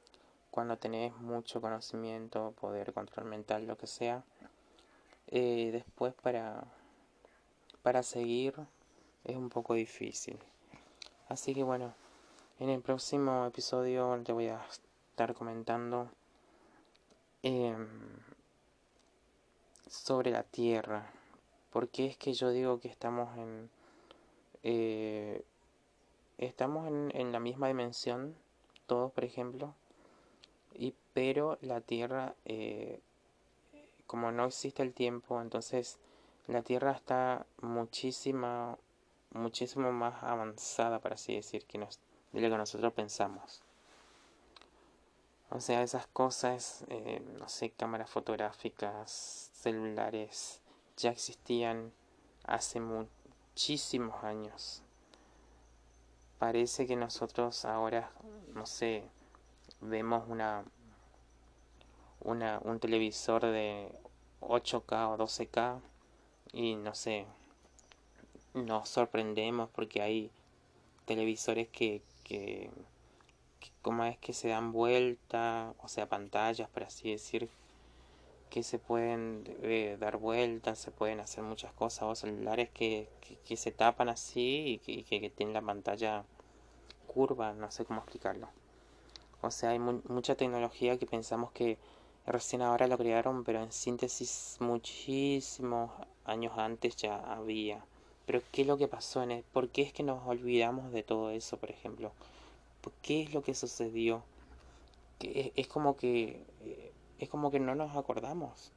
cuando 0.57 0.79
tenés 0.79 1.15
mucho 1.19 1.61
conocimiento, 1.61 2.55
poder, 2.59 2.95
control 2.95 3.27
mental, 3.27 3.67
lo 3.67 3.77
que 3.77 3.87
sea. 3.87 4.25
Eh, 5.27 5.69
después 5.71 6.15
para, 6.15 6.65
para 7.83 8.03
seguir 8.03 8.55
es 9.25 9.37
un 9.37 9.51
poco 9.51 9.75
difícil. 9.75 10.39
Así 11.29 11.55
que 11.55 11.63
bueno, 11.63 11.93
en 12.59 12.71
el 12.71 12.81
próximo 12.81 13.45
episodio 13.45 14.19
te 14.25 14.33
voy 14.33 14.47
a 14.47 14.65
estar 15.11 15.35
comentando 15.35 16.09
em, 17.43 17.87
sobre 19.87 20.31
la 20.31 20.43
Tierra. 20.43 21.11
Porque 21.71 22.07
es 22.07 22.17
que 22.17 22.33
yo 22.33 22.49
digo 22.49 22.81
que 22.81 22.89
estamos 22.89 23.37
en... 23.37 23.69
Eh, 24.63 25.45
estamos 26.39 26.89
en, 26.89 27.13
en, 27.15 27.31
la 27.31 27.41
misma 27.41 27.69
dimensión, 27.69 28.35
todos 28.87 29.13
por 29.13 29.25
ejemplo, 29.25 29.75
y, 30.79 30.95
pero 31.13 31.59
la 31.61 31.81
Tierra, 31.81 32.35
eh, 32.45 33.01
como 34.07 34.33
no 34.33 34.47
existe 34.47 34.83
el 34.83 34.93
tiempo, 34.93 35.41
entonces 35.41 35.99
la 36.47 36.63
Tierra 36.63 36.93
está 36.93 37.47
muchísima, 37.61 38.79
muchísimo 39.31 39.93
más 39.93 40.23
avanzada, 40.23 41.01
para 41.01 41.17
así 41.17 41.35
decir, 41.35 41.65
que 41.67 41.79
nos, 41.79 41.99
de 42.33 42.41
lo 42.41 42.51
que 42.51 42.57
nosotros 42.57 42.93
pensamos. 42.93 43.63
O 45.51 45.61
sea, 45.61 45.83
esas 45.83 46.07
cosas, 46.09 46.85
eh, 46.89 47.23
no 47.39 47.49
sé, 47.49 47.71
cámaras 47.71 48.11
fotográficas, 48.11 49.51
celulares, 49.55 50.61
ya 50.97 51.11
existían 51.11 51.93
hace 52.45 52.81
muchísimos 52.81 54.23
años. 54.25 54.83
Parece 56.39 56.87
que 56.87 56.97
nosotros 56.97 57.65
ahora, 57.65 58.11
no 58.55 58.67
sé, 58.67 59.09
vemos 59.89 60.25
una, 60.29 60.65
una 62.21 62.61
un 62.65 62.81
televisor 62.81 63.43
de 63.43 63.93
8K 64.41 65.09
o 65.09 65.19
12K 65.19 65.81
y 66.53 66.77
no 66.77 66.95
sé, 66.95 67.27
nos 68.55 68.89
sorprendemos 68.89 69.69
porque 69.71 70.03
hay 70.03 70.31
televisores 71.05 71.69
que, 71.69 72.03
que, 72.25 72.71
que 73.61 73.71
como 73.83 74.05
es 74.05 74.19
que 74.19 74.33
se 74.33 74.49
dan 74.49 74.73
vuelta, 74.73 75.75
o 75.83 75.89
sea, 75.89 76.09
pantallas, 76.09 76.69
por 76.69 76.85
así 76.85 77.11
decir, 77.11 77.49
que 78.51 78.63
se 78.63 78.79
pueden 78.79 79.45
eh, 79.63 79.97
dar 80.01 80.17
vueltas, 80.17 80.79
se 80.79 80.91
pueden 80.91 81.21
hacer 81.21 81.45
muchas 81.45 81.73
cosas, 81.73 82.05
o 82.05 82.15
celulares 82.15 82.71
que, 82.71 83.09
que, 83.45 83.57
se 83.57 83.73
tapan 83.73 84.09
así 84.09 84.81
y 84.87 85.03
que, 85.05 85.21
que, 85.21 85.31
tienen 85.31 85.55
la 85.55 85.63
pantalla 85.63 86.25
curva, 87.07 87.53
no 87.53 87.71
sé 87.71 87.85
cómo 87.85 88.01
explicarlo. 88.01 88.49
O 89.47 89.51
sea, 89.53 89.71
hay 89.71 89.79
mucha 89.79 90.35
tecnología 90.35 90.99
que 90.99 91.07
pensamos 91.07 91.53
que 91.53 91.79
recién 92.27 92.63
ahora 92.63 92.89
lo 92.89 92.99
crearon, 92.99 93.45
pero 93.45 93.63
en 93.63 93.71
síntesis 93.71 94.57
muchísimos 94.59 95.93
años 96.25 96.59
antes 96.59 96.97
ya 96.97 97.17
había. 97.33 97.85
Pero 98.27 98.43
¿qué 98.51 98.63
es 98.63 98.67
lo 98.67 98.77
que 98.77 98.89
pasó 98.89 99.23
en 99.23 99.31
él? 99.31 99.45
¿Por 99.53 99.69
qué 99.69 99.83
es 99.83 99.93
que 99.93 100.03
nos 100.03 100.27
olvidamos 100.27 100.91
de 100.91 101.05
todo 101.05 101.31
eso, 101.31 101.59
por 101.59 101.71
ejemplo? 101.71 102.11
¿Por 102.81 102.93
qué 102.95 103.23
es 103.23 103.33
lo 103.33 103.43
que 103.43 103.55
sucedió? 103.55 104.25
Que 105.21 105.53
es, 105.55 105.69
como 105.69 105.97
que 105.97 106.45
eh, 106.65 106.93
es 107.21 107.29
como 107.29 107.53
que 107.53 107.61
no 107.61 107.77
nos 107.77 107.97
acordamos. 107.97 108.73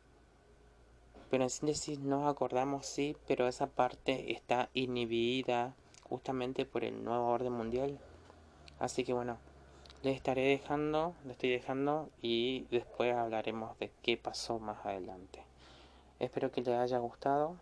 Pero 1.32 1.44
en 1.44 1.50
síntesis 1.50 1.98
nos 2.00 2.30
acordamos, 2.30 2.86
sí, 2.86 3.18
pero 3.28 3.48
esa 3.48 3.66
parte 3.66 4.32
está 4.32 4.70
inhibida 4.76 5.74
justamente 6.04 6.66
por 6.66 6.84
el 6.84 7.04
nuevo 7.04 7.28
orden 7.28 7.54
mundial. 7.54 8.00
Así 8.80 9.04
que 9.04 9.14
bueno, 9.14 9.38
le 10.02 10.12
estaré 10.12 10.48
dejando, 10.48 11.14
le 11.26 11.34
estoy 11.34 11.50
dejando 11.50 12.10
y 12.22 12.66
después 12.72 13.14
hablaremos 13.14 13.78
de 13.80 13.92
qué 14.02 14.16
pasó 14.16 14.60
más 14.60 14.86
adelante. 14.86 15.44
Espero 16.20 16.52
que 16.52 16.62
les 16.62 16.76
haya 16.76 17.00
gustado 17.00 17.58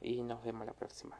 y 0.00 0.22
nos 0.22 0.42
vemos 0.42 0.66
la 0.66 0.72
próxima. 0.72 1.18